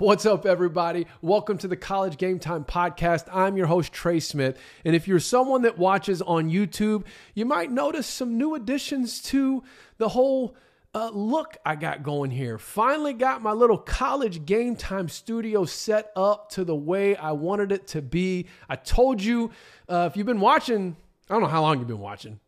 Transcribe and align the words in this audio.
What's 0.00 0.24
up, 0.24 0.46
everybody? 0.46 1.06
Welcome 1.20 1.58
to 1.58 1.68
the 1.68 1.76
College 1.76 2.16
Game 2.16 2.38
Time 2.38 2.64
Podcast. 2.64 3.26
I'm 3.30 3.58
your 3.58 3.66
host, 3.66 3.92
Trey 3.92 4.18
Smith. 4.18 4.58
And 4.82 4.96
if 4.96 5.06
you're 5.06 5.20
someone 5.20 5.60
that 5.62 5.76
watches 5.76 6.22
on 6.22 6.48
YouTube, 6.48 7.04
you 7.34 7.44
might 7.44 7.70
notice 7.70 8.06
some 8.06 8.38
new 8.38 8.54
additions 8.54 9.20
to 9.24 9.62
the 9.98 10.08
whole 10.08 10.56
uh, 10.94 11.10
look 11.12 11.58
I 11.66 11.76
got 11.76 12.02
going 12.02 12.30
here. 12.30 12.56
Finally 12.56 13.12
got 13.12 13.42
my 13.42 13.52
little 13.52 13.76
college 13.76 14.46
game 14.46 14.74
time 14.74 15.10
studio 15.10 15.66
set 15.66 16.10
up 16.16 16.48
to 16.52 16.64
the 16.64 16.74
way 16.74 17.14
I 17.14 17.32
wanted 17.32 17.70
it 17.70 17.86
to 17.88 18.00
be. 18.00 18.46
I 18.70 18.76
told 18.76 19.22
you, 19.22 19.50
uh, 19.86 20.08
if 20.10 20.16
you've 20.16 20.24
been 20.24 20.40
watching, 20.40 20.96
I 21.28 21.34
don't 21.34 21.42
know 21.42 21.48
how 21.48 21.60
long 21.60 21.78
you've 21.78 21.88
been 21.88 21.98
watching. 21.98 22.40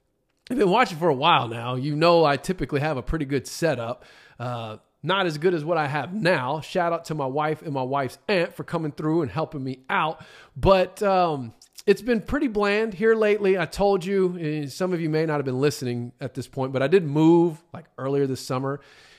You've 0.48 0.58
been 0.58 0.70
watching 0.70 0.96
for 0.96 1.10
a 1.10 1.14
while 1.14 1.48
now, 1.48 1.74
you 1.74 1.96
know 1.96 2.24
I 2.24 2.38
typically 2.38 2.80
have 2.80 2.96
a 2.96 3.02
pretty 3.02 3.26
good 3.26 3.46
setup. 3.46 4.06
Uh, 4.38 4.78
not 5.02 5.26
as 5.26 5.38
good 5.38 5.54
as 5.54 5.64
what 5.64 5.78
I 5.78 5.88
have 5.88 6.14
now. 6.14 6.60
Shout 6.60 6.92
out 6.92 7.06
to 7.06 7.14
my 7.14 7.26
wife 7.26 7.62
and 7.62 7.72
my 7.72 7.82
wife's 7.82 8.18
aunt 8.28 8.54
for 8.54 8.64
coming 8.64 8.92
through 8.92 9.22
and 9.22 9.30
helping 9.30 9.64
me 9.64 9.80
out. 9.90 10.24
But 10.56 11.02
um, 11.02 11.52
it's 11.86 12.02
been 12.02 12.20
pretty 12.20 12.48
bland 12.48 12.94
here 12.94 13.14
lately. 13.14 13.58
I 13.58 13.64
told 13.64 14.04
you, 14.04 14.68
some 14.68 14.92
of 14.92 15.00
you 15.00 15.10
may 15.10 15.26
not 15.26 15.36
have 15.36 15.44
been 15.44 15.60
listening 15.60 16.12
at 16.20 16.34
this 16.34 16.46
point, 16.46 16.72
but 16.72 16.82
I 16.82 16.86
did 16.86 17.04
move 17.04 17.62
like 17.72 17.86
earlier 17.98 18.26
this 18.26 18.40
summer, 18.40 18.74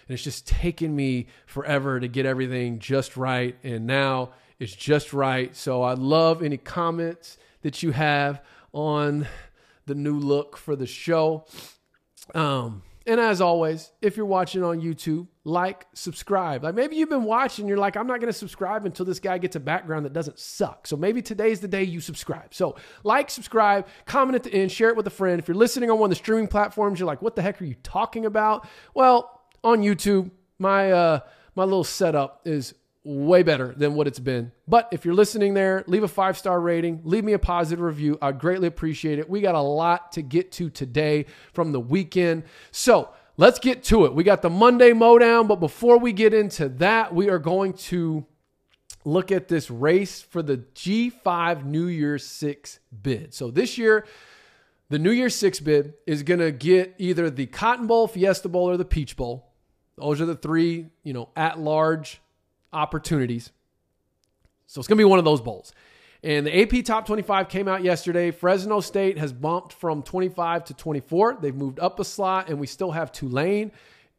and 0.08 0.14
it's 0.14 0.24
just 0.24 0.48
taken 0.48 0.96
me 0.96 1.28
forever 1.46 2.00
to 2.00 2.08
get 2.08 2.26
everything 2.26 2.80
just 2.80 3.18
right. 3.18 3.58
And 3.64 3.86
now 3.86 4.32
it's 4.60 4.76
just 4.76 5.12
right. 5.12 5.54
So 5.56 5.84
I 5.84 5.94
love 5.94 6.42
any 6.42 6.58
comments 6.58 7.38
that 7.62 7.84
you 7.84 7.92
have 7.92 8.42
on 8.72 9.28
the 9.86 9.96
new 9.96 10.18
look 10.18 10.56
for 10.56 10.76
the 10.78 10.88
show. 10.88 11.46
Um, 12.34 12.84
and 13.06 13.20
as 13.20 13.42
always, 13.42 13.92
if 14.02 14.16
you're 14.16 14.26
watching 14.26 14.64
on 14.64 14.80
YouTube, 14.80 15.28
like, 15.46 15.86
subscribe. 15.94 16.64
Like 16.64 16.76
maybe 16.76 16.96
you've 16.96 17.10
been 17.10 17.26
watching, 17.26 17.68
you're 17.68 17.78
like, 17.78 17.98
I'm 17.98 18.08
not 18.08 18.20
going 18.20 18.32
to 18.32 18.38
subscribe 18.38 18.86
until 18.86 19.06
this 19.06 19.20
guy 19.20 19.38
gets 19.38 19.56
a 19.56 19.60
background 19.60 20.06
that 20.06 20.14
doesn't 20.14 20.40
suck. 20.40 20.88
So 20.88 20.96
maybe 20.96 21.22
today's 21.22 21.60
the 21.60 21.68
day 21.68 21.84
you 21.84 22.00
subscribe. 22.00 22.54
So 22.54 22.78
like, 23.04 23.30
subscribe, 23.30 23.88
comment 24.06 24.36
at 24.36 24.44
the 24.44 24.54
end, 24.54 24.72
share 24.72 24.90
it 24.90 24.96
with 24.96 25.08
a 25.08 25.12
friend. 25.12 25.40
If 25.40 25.48
you're 25.48 25.56
listening 25.56 25.92
on 25.92 26.00
one 26.00 26.08
of 26.08 26.12
the 26.12 26.24
streaming 26.24 26.48
platforms, 26.48 27.00
you're 27.00 27.08
like, 27.08 27.22
what 27.22 27.36
the 27.36 27.42
heck 27.42 27.62
are 27.62 27.66
you 27.66 27.76
talking 27.84 28.26
about? 28.26 28.68
Well, 28.94 29.42
on 29.64 29.82
YouTube, 29.82 30.32
my 30.60 30.92
uh, 30.92 31.20
my 31.56 31.64
little 31.64 31.84
setup 31.84 32.42
is 32.46 32.74
way 33.04 33.44
better 33.44 33.74
than 33.76 33.96
what 33.96 34.08
it's 34.08 34.20
been. 34.20 34.52
But 34.68 34.88
if 34.92 35.04
you're 35.04 35.14
listening 35.14 35.54
there, 35.54 35.84
leave 35.88 36.04
a 36.04 36.08
five 36.08 36.38
star 36.38 36.60
rating, 36.60 37.02
leave 37.04 37.24
me 37.24 37.34
a 37.34 37.40
positive 37.40 37.82
review. 37.82 38.18
I'd 38.22 38.40
greatly 38.40 38.68
appreciate 38.68 39.20
it. 39.20 39.30
We 39.30 39.42
got 39.42 39.56
a 39.56 39.62
lot 39.62 40.14
to 40.14 40.22
get 40.22 40.54
to 40.54 40.70
today 40.70 41.26
from 41.54 41.74
the 41.74 41.80
weekend. 41.80 42.44
So 42.72 43.10
let's 43.38 43.60
get 43.60 43.84
to 43.86 44.06
it. 44.06 44.14
We 44.14 44.24
got 44.24 44.42
the 44.42 44.50
Monday 44.50 44.92
Modown, 44.92 45.48
but 45.48 45.58
before 45.58 45.98
we 45.98 46.14
get 46.14 46.34
into 46.34 46.70
that, 46.70 47.14
we 47.14 47.30
are 47.30 47.40
going 47.40 47.74
to 47.74 48.26
look 49.06 49.32
at 49.32 49.48
this 49.48 49.70
race 49.70 50.22
for 50.22 50.42
the 50.42 50.58
G5 50.58 51.66
New 51.66 51.88
Year's 51.88 52.26
Six 52.26 52.80
bid. 53.02 53.34
So 53.34 53.52
this 53.52 53.78
year, 53.78 54.06
the 54.90 55.00
New 55.00 55.12
Year's 55.12 55.36
Six 55.36 55.60
bid 55.60 55.94
is 56.06 56.24
going 56.24 56.40
to 56.40 56.52
get 56.52 56.96
either 56.98 57.30
the 57.30 57.48
Cotton 57.48 57.88
Bowl, 57.88 58.08
Fiesta 58.08 58.50
Bowl, 58.50 58.70
or 58.70 58.78
the 58.78 58.86
Peach 58.86 59.18
Bowl. 59.18 59.52
Those 59.98 60.22
are 60.22 60.26
the 60.26 60.36
three, 60.36 60.88
you 61.04 61.14
know, 61.14 61.30
at 61.36 61.60
large 61.60 62.22
opportunities. 62.72 63.52
So 64.68 64.80
it's 64.80 64.88
going 64.88 64.98
to 64.98 65.02
be 65.02 65.06
one 65.06 65.20
of 65.20 65.26
those 65.26 65.42
bowls. 65.42 65.72
And 66.24 66.48
the 66.48 66.62
AP 66.62 66.86
Top 66.86 67.06
25 67.06 67.50
came 67.50 67.68
out 67.68 67.84
yesterday. 67.84 68.32
Fresno 68.32 68.80
State 68.80 69.18
has 69.18 69.34
bumped 69.34 69.74
from 69.74 70.04
25 70.04 70.66
to 70.66 70.74
24. 70.74 71.40
They've 71.42 71.54
moved 71.54 71.80
up 71.80 72.00
a 72.00 72.06
slot, 72.06 72.50
and 72.50 72.60
we 72.60 72.68
still 72.68 72.92
have 72.92 73.12
Tulane, 73.12 73.72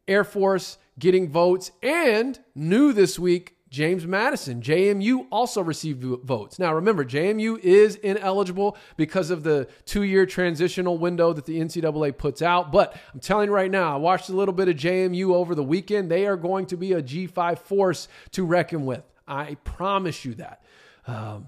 Air 0.07 0.23
Force 0.23 0.77
getting 0.99 1.29
votes, 1.29 1.71
and 1.81 2.39
new 2.53 2.93
this 2.93 3.17
week, 3.17 3.55
James 3.75 4.07
Madison, 4.07 4.61
JMU 4.61 5.25
also 5.31 5.61
received 5.61 6.01
votes. 6.23 6.59
Now, 6.59 6.75
remember, 6.75 7.03
JMU 7.03 7.59
is 7.59 7.95
ineligible 7.95 8.77
because 8.95 9.31
of 9.31 9.43
the 9.43 9.67
two 9.85 10.03
year 10.03 10.25
transitional 10.25 10.97
window 10.97 11.33
that 11.33 11.45
the 11.45 11.59
NCAA 11.59 12.17
puts 12.17 12.41
out. 12.41 12.71
But 12.71 12.95
I'm 13.13 13.19
telling 13.19 13.49
you 13.49 13.53
right 13.53 13.69
now, 13.69 13.93
I 13.93 13.97
watched 13.97 14.29
a 14.29 14.33
little 14.33 14.53
bit 14.53 14.69
of 14.69 14.77
JMU 14.77 15.33
over 15.33 15.55
the 15.55 15.63
weekend. 15.63 16.09
They 16.09 16.25
are 16.25 16.37
going 16.37 16.67
to 16.67 16.77
be 16.77 16.93
a 16.93 17.01
G5 17.01 17.59
force 17.59 18.07
to 18.31 18.45
reckon 18.45 18.85
with. 18.85 19.03
I 19.27 19.55
promise 19.65 20.23
you 20.23 20.35
that. 20.35 20.63
Um, 21.05 21.47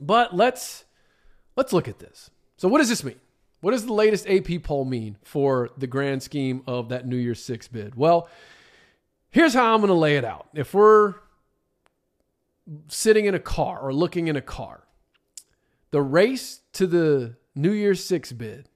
but 0.00 0.34
let's 0.34 0.84
let's 1.56 1.72
look 1.72 1.88
at 1.88 1.98
this. 1.98 2.30
So, 2.56 2.68
what 2.68 2.78
does 2.78 2.88
this 2.88 3.04
mean? 3.04 3.20
What 3.60 3.72
does 3.72 3.86
the 3.86 3.92
latest 3.92 4.28
AP 4.28 4.62
poll 4.62 4.84
mean 4.84 5.16
for 5.22 5.70
the 5.76 5.86
grand 5.86 6.22
scheme 6.22 6.62
of 6.66 6.90
that 6.90 7.06
New 7.06 7.16
Year's 7.16 7.42
Six 7.42 7.68
bid? 7.68 7.94
Well, 7.94 8.28
Here's 9.36 9.52
how 9.52 9.74
I'm 9.74 9.80
going 9.80 9.88
to 9.88 9.94
lay 9.94 10.16
it 10.16 10.24
out. 10.24 10.48
If 10.54 10.72
we're 10.72 11.16
sitting 12.88 13.26
in 13.26 13.34
a 13.34 13.38
car 13.38 13.78
or 13.78 13.92
looking 13.92 14.28
in 14.28 14.36
a 14.36 14.40
car, 14.40 14.84
the 15.90 16.00
race 16.00 16.62
to 16.72 16.86
the 16.86 17.36
New 17.54 17.72
Year's 17.72 18.02
Six 18.02 18.32
bid, 18.32 18.70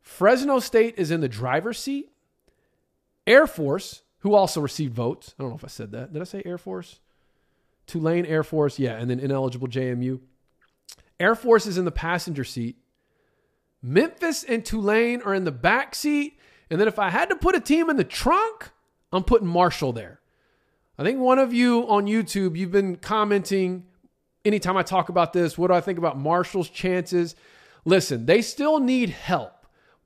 Fresno 0.00 0.60
State 0.60 0.94
is 0.98 1.10
in 1.10 1.20
the 1.20 1.28
driver's 1.28 1.80
seat. 1.80 2.12
Air 3.26 3.48
Force, 3.48 4.02
who 4.20 4.34
also 4.34 4.60
received 4.60 4.94
votes. 4.94 5.34
I 5.36 5.42
don't 5.42 5.50
know 5.50 5.56
if 5.56 5.64
I 5.64 5.66
said 5.66 5.90
that. 5.90 6.12
Did 6.12 6.22
I 6.22 6.26
say 6.26 6.42
Air 6.46 6.58
Force? 6.58 7.00
Tulane 7.88 8.24
Air 8.24 8.44
Force, 8.44 8.78
yeah, 8.78 8.92
and 8.92 9.10
then 9.10 9.18
ineligible 9.18 9.66
JMU. 9.66 10.20
Air 11.20 11.34
Force 11.34 11.66
is 11.66 11.78
in 11.78 11.84
the 11.84 11.90
passenger 11.90 12.44
seat. 12.44 12.76
Memphis 13.82 14.44
and 14.44 14.64
Tulane 14.64 15.22
are 15.22 15.34
in 15.34 15.44
the 15.44 15.52
back 15.52 15.94
seat. 15.94 16.38
And 16.70 16.80
then 16.80 16.88
if 16.88 16.98
I 16.98 17.10
had 17.10 17.30
to 17.30 17.36
put 17.36 17.54
a 17.54 17.60
team 17.60 17.88
in 17.90 17.96
the 17.96 18.04
trunk, 18.04 18.70
I'm 19.12 19.24
putting 19.24 19.48
Marshall 19.48 19.92
there. 19.92 20.20
I 20.98 21.04
think 21.04 21.18
one 21.20 21.38
of 21.38 21.52
you 21.52 21.88
on 21.88 22.06
YouTube, 22.06 22.56
you've 22.56 22.72
been 22.72 22.96
commenting 22.96 23.86
anytime 24.44 24.76
I 24.76 24.82
talk 24.82 25.08
about 25.08 25.32
this. 25.32 25.56
What 25.56 25.68
do 25.68 25.74
I 25.74 25.80
think 25.80 25.98
about 25.98 26.18
Marshall's 26.18 26.68
chances? 26.68 27.36
Listen, 27.84 28.26
they 28.26 28.42
still 28.42 28.80
need 28.80 29.10
help. 29.10 29.57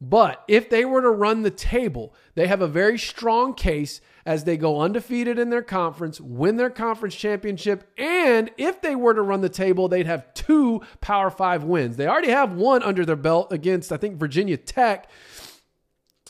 But 0.04 0.42
if 0.48 0.68
they 0.68 0.84
were 0.84 1.00
to 1.00 1.10
run 1.10 1.42
the 1.42 1.50
table, 1.50 2.12
they 2.34 2.48
have 2.48 2.60
a 2.60 2.66
very 2.66 2.98
strong 2.98 3.54
case 3.54 4.00
as 4.26 4.42
they 4.42 4.56
go 4.56 4.80
undefeated 4.80 5.38
in 5.38 5.50
their 5.50 5.62
conference, 5.62 6.20
win 6.20 6.56
their 6.56 6.70
conference 6.70 7.14
championship, 7.14 7.88
and 7.96 8.50
if 8.56 8.82
they 8.82 8.96
were 8.96 9.14
to 9.14 9.22
run 9.22 9.42
the 9.42 9.48
table, 9.48 9.86
they'd 9.86 10.06
have 10.06 10.34
two 10.34 10.82
Power 11.00 11.30
Five 11.30 11.62
wins. 11.62 11.96
They 11.96 12.08
already 12.08 12.30
have 12.30 12.52
one 12.52 12.82
under 12.82 13.06
their 13.06 13.14
belt 13.14 13.52
against, 13.52 13.92
I 13.92 13.96
think, 13.96 14.16
Virginia 14.16 14.56
Tech. 14.56 15.08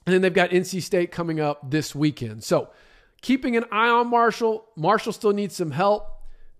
And 0.05 0.13
then 0.13 0.21
they've 0.21 0.35
got 0.35 0.51
NC 0.51 0.83
State 0.83 1.11
coming 1.11 1.41
up 1.41 1.71
this 1.71 1.95
weekend. 1.95 2.45
So 2.45 2.69
keeping 3.23 3.57
an 3.57 3.65
eye 3.73 3.89
on 3.89 4.11
Marshall. 4.11 4.67
Marshall 4.77 5.15
still 5.15 5.33
needs 5.33 5.57
some 5.57 5.71
help. 5.71 6.11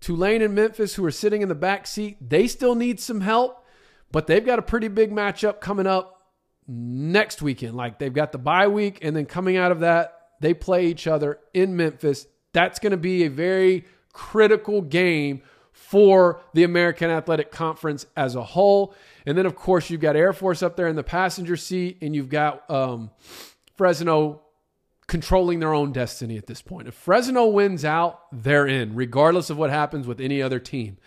Tulane 0.01 0.41
and 0.41 0.55
Memphis, 0.55 0.95
who 0.95 1.05
are 1.05 1.11
sitting 1.11 1.43
in 1.43 1.49
the 1.49 1.53
back 1.53 1.85
seat, 1.85 2.17
they 2.27 2.47
still 2.47 2.73
need 2.73 2.99
some 2.99 3.21
help, 3.21 3.63
but 4.11 4.25
they've 4.25 4.45
got 4.45 4.57
a 4.57 4.63
pretty 4.63 4.87
big 4.87 5.11
matchup 5.11 5.61
coming 5.61 5.85
up 5.85 6.22
next 6.67 7.41
weekend. 7.41 7.75
Like 7.75 7.99
they've 7.99 8.13
got 8.13 8.31
the 8.31 8.37
bye 8.37 8.67
week, 8.67 8.99
and 9.01 9.15
then 9.15 9.25
coming 9.25 9.57
out 9.57 9.71
of 9.71 9.81
that, 9.81 10.17
they 10.39 10.53
play 10.53 10.87
each 10.87 11.07
other 11.07 11.39
in 11.53 11.75
Memphis. 11.75 12.27
That's 12.53 12.79
going 12.79 12.91
to 12.91 12.97
be 12.97 13.23
a 13.23 13.29
very 13.29 13.85
critical 14.11 14.81
game 14.81 15.41
for 15.71 16.41
the 16.53 16.63
American 16.63 17.09
Athletic 17.09 17.51
Conference 17.51 18.05
as 18.15 18.35
a 18.35 18.43
whole. 18.43 18.93
And 19.25 19.37
then, 19.37 19.45
of 19.45 19.55
course, 19.55 19.89
you've 19.89 20.01
got 20.01 20.15
Air 20.15 20.33
Force 20.33 20.61
up 20.61 20.75
there 20.75 20.87
in 20.87 20.95
the 20.95 21.03
passenger 21.03 21.57
seat, 21.57 21.97
and 22.01 22.15
you've 22.15 22.29
got 22.29 22.69
um, 22.69 23.09
Fresno 23.75 24.41
controlling 25.07 25.59
their 25.59 25.73
own 25.73 25.91
destiny 25.91 26.37
at 26.37 26.47
this 26.47 26.61
point. 26.61 26.87
If 26.87 26.93
Fresno 26.93 27.47
wins 27.47 27.83
out, 27.83 28.21
they're 28.31 28.67
in, 28.67 28.95
regardless 28.95 29.49
of 29.49 29.57
what 29.57 29.69
happens 29.69 30.07
with 30.07 30.21
any 30.21 30.41
other 30.41 30.59
team. 30.59 30.97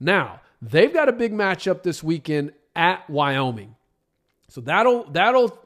Now, 0.00 0.40
they've 0.60 0.92
got 0.92 1.08
a 1.08 1.12
big 1.12 1.32
matchup 1.32 1.82
this 1.82 2.02
weekend 2.02 2.52
at 2.76 3.08
Wyoming. 3.08 3.76
So 4.48 4.60
that'll 4.60 5.04
that'll 5.10 5.58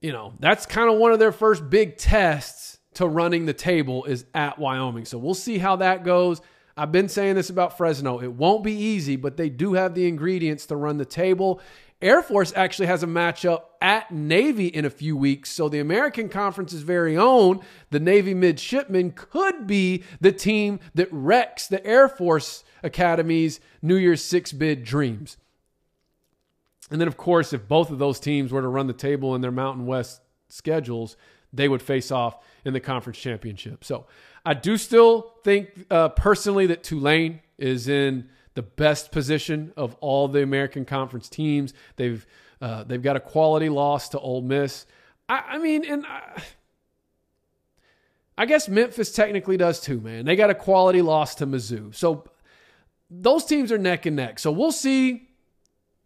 you 0.00 0.12
know, 0.12 0.32
that's 0.38 0.66
kind 0.66 0.90
of 0.90 0.98
one 0.98 1.12
of 1.12 1.18
their 1.18 1.32
first 1.32 1.68
big 1.68 1.96
tests 1.96 2.78
to 2.94 3.06
running 3.06 3.46
the 3.46 3.52
table 3.52 4.04
is 4.04 4.24
at 4.34 4.58
Wyoming. 4.58 5.04
So 5.04 5.18
we'll 5.18 5.34
see 5.34 5.58
how 5.58 5.76
that 5.76 6.04
goes. 6.04 6.40
I've 6.76 6.92
been 6.92 7.08
saying 7.08 7.34
this 7.34 7.50
about 7.50 7.76
Fresno. 7.76 8.20
It 8.20 8.32
won't 8.32 8.62
be 8.62 8.72
easy, 8.72 9.16
but 9.16 9.36
they 9.36 9.48
do 9.50 9.74
have 9.74 9.94
the 9.94 10.06
ingredients 10.06 10.66
to 10.66 10.76
run 10.76 10.96
the 10.96 11.04
table. 11.04 11.60
Air 12.00 12.22
Force 12.22 12.52
actually 12.54 12.86
has 12.86 13.02
a 13.02 13.08
matchup 13.08 13.62
at 13.80 14.12
Navy 14.12 14.68
in 14.68 14.84
a 14.84 14.90
few 14.90 15.16
weeks. 15.16 15.50
So 15.50 15.68
the 15.68 15.80
American 15.80 16.28
Conference's 16.28 16.82
very 16.82 17.16
own, 17.16 17.60
the 17.90 17.98
Navy 17.98 18.34
midshipmen, 18.34 19.10
could 19.12 19.66
be 19.66 20.04
the 20.20 20.30
team 20.30 20.78
that 20.94 21.08
wrecks 21.10 21.66
the 21.66 21.84
Air 21.84 22.08
Force 22.08 22.62
Academy's 22.84 23.58
New 23.82 23.96
Year's 23.96 24.24
Six 24.24 24.52
bid 24.52 24.84
dreams. 24.84 25.36
And 26.90 27.00
then, 27.00 27.08
of 27.08 27.16
course, 27.16 27.52
if 27.52 27.68
both 27.68 27.90
of 27.90 27.98
those 27.98 28.18
teams 28.18 28.52
were 28.52 28.62
to 28.62 28.68
run 28.68 28.86
the 28.86 28.92
table 28.92 29.34
in 29.34 29.40
their 29.40 29.52
Mountain 29.52 29.86
West 29.86 30.20
schedules, 30.48 31.16
they 31.52 31.68
would 31.68 31.82
face 31.82 32.10
off 32.10 32.42
in 32.64 32.72
the 32.72 32.80
conference 32.80 33.18
championship. 33.18 33.84
So 33.84 34.06
I 34.44 34.54
do 34.54 34.76
still 34.76 35.34
think 35.44 35.86
uh, 35.90 36.10
personally 36.10 36.66
that 36.66 36.82
Tulane 36.82 37.40
is 37.58 37.88
in 37.88 38.28
the 38.54 38.62
best 38.62 39.12
position 39.12 39.72
of 39.76 39.94
all 40.00 40.28
the 40.28 40.42
American 40.42 40.84
Conference 40.84 41.28
teams. 41.28 41.74
They've 41.96 42.26
uh, 42.60 42.82
they've 42.84 43.02
got 43.02 43.14
a 43.14 43.20
quality 43.20 43.68
loss 43.68 44.08
to 44.08 44.18
Ole 44.18 44.42
Miss. 44.42 44.84
I, 45.28 45.44
I 45.50 45.58
mean, 45.58 45.84
and 45.84 46.04
I, 46.06 46.42
I 48.36 48.46
guess 48.46 48.68
Memphis 48.68 49.12
technically 49.12 49.56
does 49.56 49.80
too, 49.80 50.00
man. 50.00 50.24
They 50.24 50.34
got 50.34 50.50
a 50.50 50.54
quality 50.54 51.02
loss 51.02 51.36
to 51.36 51.46
Mizzou. 51.46 51.94
So 51.94 52.24
those 53.10 53.44
teams 53.44 53.70
are 53.70 53.78
neck 53.78 54.06
and 54.06 54.16
neck. 54.16 54.38
So 54.38 54.50
we'll 54.50 54.72
see 54.72 55.27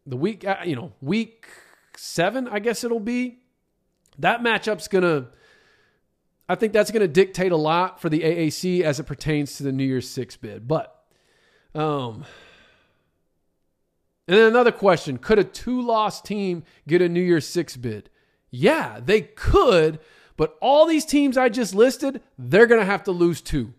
the 0.07 0.17
week, 0.17 0.45
uh, 0.45 0.57
you 0.65 0.77
know, 0.77 0.93
week 1.01 1.47
seven, 1.97 2.49
I 2.49 2.59
guess 2.59 2.85
it'll 2.85 3.01
be. 3.01 3.39
That 4.19 4.43
matchup's 4.43 4.89
going 4.89 5.05
to, 5.05 5.29
I 6.49 6.55
think 6.55 6.73
that's 6.73 6.91
going 6.91 7.03
to 7.03 7.09
dictate 7.09 7.53
a 7.53 7.57
lot 7.57 8.01
for 8.01 8.09
the 8.09 8.21
AAC 8.21 8.83
as 8.83 9.01
it 9.01 9.05
pertains 9.05 9.57
to 9.57 9.63
the 9.63 9.73
New 9.73 9.85
Year's 9.85 10.09
Six 10.09 10.37
bid. 10.37 10.69
But, 10.69 10.95
um, 11.75 12.25
and 14.29 14.37
then 14.37 14.49
another 14.49 14.73
question 14.73 15.19
Could 15.19 15.39
a 15.39 15.45
two 15.45 15.81
loss 15.81 16.21
team 16.21 16.65
get 16.87 17.03
a 17.03 17.09
New 17.09 17.23
Year's 17.23 17.47
Six 17.47 17.77
bid? 17.77 18.11
Yeah, 18.51 19.01
they 19.03 19.23
could, 19.23 19.99
but 20.37 20.59
all 20.61 20.87
these 20.87 21.07
teams 21.07 21.39
I 21.39 21.49
just 21.49 21.75
listed, 21.75 22.21
they're 22.39 22.67
going 22.67 22.81
to 22.81 22.87
have 22.87 23.05
to 23.05 23.13
lose 23.13 23.41
two. 23.41 23.73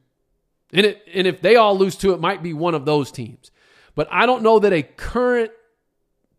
And, 0.72 0.88
it, 0.88 1.04
and 1.14 1.28
if 1.28 1.42
they 1.42 1.56
all 1.56 1.78
lose 1.78 1.96
two, 1.96 2.14
it 2.14 2.20
might 2.20 2.42
be 2.42 2.54
one 2.54 2.74
of 2.74 2.86
those 2.86 3.12
teams. 3.12 3.52
But 3.94 4.08
I 4.12 4.26
don't 4.26 4.42
know 4.42 4.58
that 4.58 4.74
a 4.74 4.82
current 4.82 5.52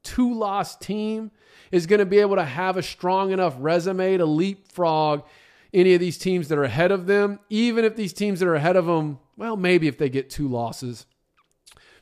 two 0.05 0.35
loss 0.35 0.77
team 0.77 1.31
is 1.73 1.87
going 1.87 1.99
to 1.99 2.07
be 2.07 2.19
able 2.19 2.37
to 2.37 2.45
have 2.45 2.77
a 2.77 2.83
strong 2.83 3.33
enough 3.33 3.57
resume 3.59 4.17
to 4.17 4.27
leapfrog 4.27 5.25
any 5.73 5.95
of 5.95 6.01
these 6.01 6.19
teams 6.19 6.49
that 6.49 6.59
are 6.59 6.65
ahead 6.65 6.93
of 6.93 7.07
them, 7.07 7.41
even 7.51 7.85
if 7.85 7.97
these 7.97 8.13
teams 8.13 8.39
that 8.39 8.47
are 8.47 8.55
ahead 8.55 8.77
of 8.77 8.87
them, 8.87 9.19
well, 9.37 9.57
maybe 9.57 9.89
if 9.89 9.99
they 9.99 10.09
get 10.09 10.31
two 10.31 10.47
losses. 10.47 11.07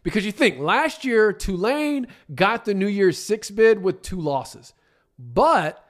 Because 0.02 0.26
you 0.26 0.32
think 0.32 0.58
last 0.58 1.04
year, 1.04 1.32
Tulane 1.32 2.08
got 2.34 2.64
the 2.64 2.74
New 2.74 2.88
Year's 2.88 3.16
six 3.16 3.50
bid 3.50 3.82
with 3.82 4.02
two 4.02 4.20
losses, 4.20 4.74
but 5.18 5.86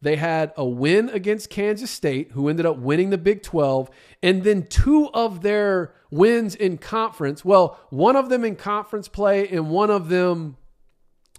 they 0.00 0.16
had 0.16 0.52
a 0.56 0.64
win 0.64 1.08
against 1.08 1.50
Kansas 1.50 1.90
State, 1.90 2.30
who 2.32 2.48
ended 2.48 2.64
up 2.64 2.78
winning 2.78 3.10
the 3.10 3.18
Big 3.18 3.42
12, 3.42 3.90
and 4.22 4.44
then 4.44 4.66
two 4.68 5.10
of 5.12 5.42
their 5.42 5.92
wins 6.10 6.54
in 6.54 6.78
conference. 6.78 7.44
Well, 7.44 7.78
one 7.90 8.14
of 8.14 8.28
them 8.28 8.44
in 8.44 8.54
conference 8.54 9.08
play 9.08 9.48
and 9.48 9.70
one 9.70 9.90
of 9.90 10.08
them 10.08 10.56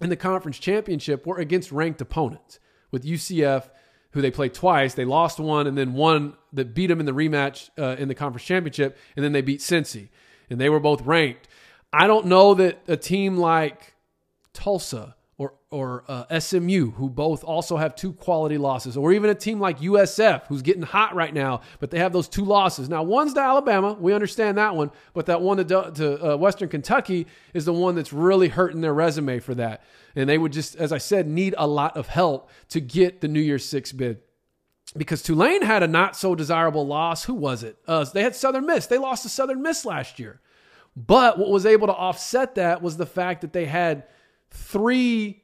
in 0.00 0.08
the 0.08 0.16
conference 0.16 0.58
championship 0.58 1.26
were 1.26 1.38
against 1.38 1.72
ranked 1.72 2.00
opponents. 2.00 2.58
With 2.90 3.04
UCF, 3.04 3.68
who 4.12 4.20
they 4.20 4.30
played 4.30 4.54
twice, 4.54 4.94
they 4.94 5.04
lost 5.04 5.38
one 5.38 5.66
and 5.66 5.78
then 5.78 5.92
one 5.92 6.34
that 6.52 6.74
beat 6.74 6.88
them 6.88 7.00
in 7.00 7.06
the 7.06 7.12
rematch 7.12 7.70
uh, 7.78 7.96
in 7.98 8.08
the 8.08 8.14
conference 8.14 8.44
championship, 8.44 8.98
and 9.14 9.24
then 9.24 9.32
they 9.32 9.42
beat 9.42 9.60
Cincy, 9.60 10.08
and 10.48 10.60
they 10.60 10.68
were 10.68 10.80
both 10.80 11.02
ranked. 11.02 11.48
I 11.92 12.06
don't 12.06 12.26
know 12.26 12.54
that 12.54 12.80
a 12.88 12.96
team 12.96 13.36
like 13.36 13.94
Tulsa 14.52 15.14
or 15.40 15.54
or 15.70 16.04
uh, 16.06 16.38
SMU, 16.38 16.90
who 16.90 17.08
both 17.08 17.42
also 17.42 17.78
have 17.78 17.94
two 17.94 18.12
quality 18.12 18.58
losses, 18.58 18.94
or 18.94 19.10
even 19.10 19.30
a 19.30 19.34
team 19.34 19.58
like 19.58 19.78
USF, 19.78 20.46
who's 20.48 20.60
getting 20.60 20.82
hot 20.82 21.14
right 21.14 21.32
now, 21.32 21.62
but 21.78 21.90
they 21.90 21.98
have 21.98 22.12
those 22.12 22.28
two 22.28 22.44
losses. 22.44 22.90
Now, 22.90 23.02
one's 23.02 23.32
to 23.32 23.40
Alabama, 23.40 23.94
we 23.98 24.12
understand 24.12 24.58
that 24.58 24.76
one, 24.76 24.90
but 25.14 25.24
that 25.26 25.40
one 25.40 25.56
to, 25.56 25.64
to 25.64 26.34
uh, 26.34 26.36
Western 26.36 26.68
Kentucky 26.68 27.26
is 27.54 27.64
the 27.64 27.72
one 27.72 27.94
that's 27.94 28.12
really 28.12 28.48
hurting 28.48 28.82
their 28.82 28.92
resume 28.92 29.38
for 29.38 29.54
that, 29.54 29.82
and 30.14 30.28
they 30.28 30.36
would 30.36 30.52
just, 30.52 30.76
as 30.76 30.92
I 30.92 30.98
said, 30.98 31.26
need 31.26 31.54
a 31.56 31.66
lot 31.66 31.96
of 31.96 32.08
help 32.08 32.50
to 32.68 32.80
get 32.80 33.22
the 33.22 33.28
New 33.28 33.40
Year's 33.40 33.64
Six 33.64 33.92
bid. 33.92 34.20
Because 34.94 35.22
Tulane 35.22 35.62
had 35.62 35.82
a 35.82 35.88
not 35.88 36.16
so 36.16 36.34
desirable 36.34 36.86
loss. 36.86 37.24
Who 37.24 37.34
was 37.34 37.62
it? 37.62 37.78
Uh, 37.88 38.04
they 38.04 38.22
had 38.22 38.36
Southern 38.36 38.66
Miss. 38.66 38.86
They 38.86 38.98
lost 38.98 39.22
to 39.22 39.30
Southern 39.30 39.62
Miss 39.62 39.86
last 39.86 40.18
year. 40.18 40.40
But 40.96 41.38
what 41.38 41.48
was 41.48 41.64
able 41.64 41.86
to 41.86 41.94
offset 41.94 42.56
that 42.56 42.82
was 42.82 42.98
the 42.98 43.06
fact 43.06 43.40
that 43.42 43.52
they 43.52 43.64
had 43.64 44.04
three 44.50 45.42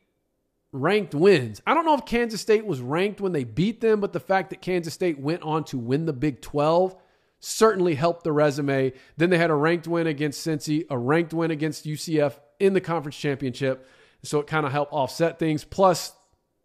ranked 0.72 1.14
wins. 1.14 1.62
I 1.66 1.74
don't 1.74 1.84
know 1.84 1.94
if 1.94 2.04
Kansas 2.04 2.40
State 2.40 2.66
was 2.66 2.80
ranked 2.80 3.20
when 3.20 3.32
they 3.32 3.44
beat 3.44 3.80
them, 3.80 4.00
but 4.00 4.12
the 4.12 4.20
fact 4.20 4.50
that 4.50 4.60
Kansas 4.60 4.94
State 4.94 5.18
went 5.18 5.42
on 5.42 5.64
to 5.64 5.78
win 5.78 6.06
the 6.06 6.12
Big 6.12 6.42
12 6.42 6.96
certainly 7.38 7.94
helped 7.94 8.24
the 8.24 8.32
resume. 8.32 8.92
Then 9.16 9.30
they 9.30 9.38
had 9.38 9.50
a 9.50 9.54
ranked 9.54 9.86
win 9.86 10.06
against 10.06 10.46
Cincy, 10.46 10.86
a 10.90 10.98
ranked 10.98 11.32
win 11.32 11.50
against 11.50 11.86
UCF 11.86 12.38
in 12.60 12.72
the 12.72 12.80
conference 12.80 13.16
championship. 13.16 13.88
So 14.22 14.40
it 14.40 14.46
kind 14.46 14.66
of 14.66 14.72
helped 14.72 14.92
offset 14.92 15.38
things. 15.38 15.64
Plus 15.64 16.12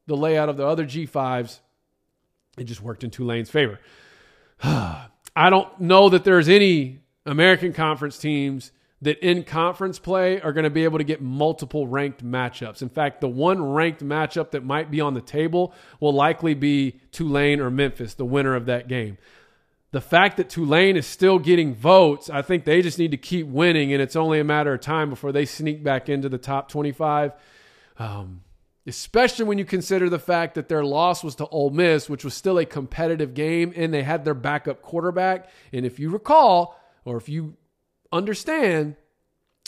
the 0.08 0.18
layout 0.18 0.50
of 0.50 0.58
the 0.58 0.66
other 0.66 0.86
G5s, 0.86 1.60
it 2.58 2.66
just 2.66 2.82
worked 2.82 3.04
in 3.04 3.12
Tulane's 3.12 3.50
favor. 3.50 3.80
I 4.64 5.50
don't 5.50 5.80
know 5.80 6.10
that 6.10 6.24
there's 6.24 6.50
any 6.50 7.00
American 7.26 7.74
Conference 7.74 8.18
teams 8.18 8.72
that 9.02 9.18
in 9.26 9.44
conference 9.44 9.98
play 9.98 10.40
are 10.42 10.54
going 10.54 10.64
to 10.64 10.70
be 10.70 10.84
able 10.84 11.00
to 11.00 11.04
get 11.04 11.22
multiple 11.22 11.88
ranked 11.88 12.24
matchups. 12.24 12.82
In 12.82 12.90
fact, 12.90 13.20
the 13.20 13.28
one 13.28 13.72
ranked 13.72 14.04
matchup 14.04 14.52
that 14.52 14.64
might 14.64 14.92
be 14.92 15.02
on 15.02 15.16
the 15.16 15.22
table 15.22 15.74
will 16.00 16.14
likely 16.14 16.54
be 16.54 17.00
Tulane 17.12 17.60
or 17.60 17.72
Memphis, 17.72 18.14
the 18.14 18.26
winner 18.26 18.56
of 18.56 18.68
that 18.68 18.88
game. 18.88 19.18
The 19.92 20.02
fact 20.02 20.38
that 20.38 20.50
Tulane 20.50 20.96
is 20.96 21.08
still 21.08 21.40
getting 21.40 21.74
votes, 21.74 22.30
I 22.30 22.42
think 22.42 22.64
they 22.64 22.82
just 22.82 22.98
need 22.98 23.12
to 23.12 23.18
keep 23.18 23.48
winning, 23.48 23.92
and 23.92 24.02
it's 24.02 24.16
only 24.16 24.40
a 24.40 24.44
matter 24.44 24.74
of 24.74 24.82
time 24.82 25.10
before 25.10 25.32
they 25.32 25.46
sneak 25.46 25.84
back 25.84 26.08
into 26.08 26.30
the 26.30 26.38
top 26.38 26.70
25. 26.70 27.34
Um, 27.98 28.42
especially 28.88 29.46
when 29.46 29.58
you 29.58 29.66
consider 29.66 30.10
the 30.10 30.20
fact 30.20 30.56
that 30.56 30.70
their 30.70 30.86
loss 30.86 31.24
was 31.24 31.36
to 31.36 31.48
Ole 31.48 31.72
Miss, 31.72 32.10
which 32.10 32.24
was 32.24 32.34
still 32.34 32.58
a 32.58 32.66
competitive 32.66 33.34
game, 33.34 33.74
and 33.76 33.94
they 33.94 34.04
had 34.04 34.24
their 34.24 34.34
backup 34.34 34.82
quarterback. 34.82 35.50
And 35.74 35.86
if 35.86 36.00
you 36.00 36.10
recall, 36.10 36.80
or 37.04 37.18
if 37.18 37.28
you 37.28 37.58
understand, 38.12 38.96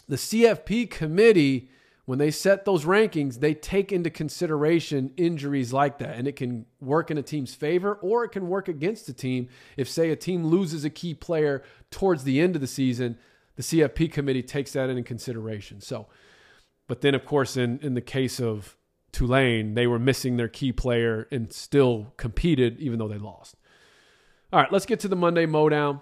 the 0.08 0.16
CFP 0.16 0.90
committee, 0.90 1.70
when 2.06 2.20
they 2.20 2.32
set 2.32 2.66
those 2.66 2.86
rankings, 2.86 3.40
they 3.40 3.54
take 3.54 3.92
into 3.92 4.10
consideration 4.10 5.12
injuries 5.16 5.72
like 5.72 6.00
that. 6.00 6.18
And 6.18 6.28
it 6.28 6.36
can 6.36 6.66
work 6.82 7.10
in 7.10 7.18
a 7.18 7.24
team's 7.24 7.56
favor 7.56 7.96
or 7.96 8.26
it 8.26 8.30
can 8.30 8.48
work 8.48 8.68
against 8.68 9.08
a 9.08 9.14
team. 9.14 9.48
If, 9.78 9.90
say, 9.90 10.10
a 10.10 10.16
team 10.16 10.46
loses 10.46 10.84
a 10.84 10.90
key 10.90 11.14
player 11.14 11.64
towards 11.90 12.24
the 12.24 12.42
end 12.42 12.56
of 12.56 12.62
the 12.62 12.68
season, 12.68 13.18
the 13.56 13.64
CFP 13.64 14.12
committee 14.12 14.44
takes 14.44 14.74
that 14.74 14.90
into 14.90 15.04
consideration. 15.04 15.80
So, 15.80 16.08
but 16.88 17.02
then, 17.02 17.16
of 17.16 17.26
course, 17.26 17.56
in, 17.56 17.80
in 17.80 17.94
the 17.94 18.02
case 18.02 18.42
of 18.42 18.76
Tulane, 19.14 19.76
they 19.76 19.88
were 19.88 20.00
missing 20.00 20.38
their 20.38 20.48
key 20.48 20.74
player 20.74 21.28
and 21.32 21.54
still 21.54 22.14
competed 22.18 22.80
even 22.80 23.00
though 23.00 23.08
they 23.08 23.18
lost. 23.18 23.56
All 24.52 24.60
right, 24.60 24.72
let's 24.72 24.86
get 24.86 25.00
to 25.02 25.08
the 25.08 25.16
Monday 25.16 25.46
Modown 25.46 26.02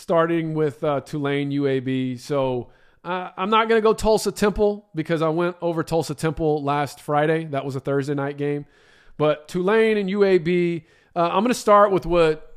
starting 0.00 0.54
with 0.54 0.82
uh, 0.82 1.00
Tulane 1.00 1.50
UAB. 1.50 2.18
So 2.18 2.70
uh, 3.04 3.30
I'm 3.36 3.50
not 3.50 3.68
going 3.68 3.80
to 3.80 3.82
go 3.82 3.92
Tulsa 3.92 4.32
Temple 4.32 4.88
because 4.94 5.22
I 5.22 5.28
went 5.28 5.56
over 5.60 5.82
Tulsa 5.82 6.14
Temple 6.14 6.62
last 6.62 7.00
Friday. 7.00 7.44
That 7.44 7.64
was 7.64 7.76
a 7.76 7.80
Thursday 7.80 8.14
night 8.14 8.36
game. 8.36 8.66
But 9.16 9.48
Tulane 9.48 9.98
and 9.98 10.08
UAB, 10.08 10.84
uh, 11.14 11.20
I'm 11.20 11.42
going 11.42 11.48
to 11.48 11.54
start 11.54 11.92
with 11.92 12.06
what 12.06 12.56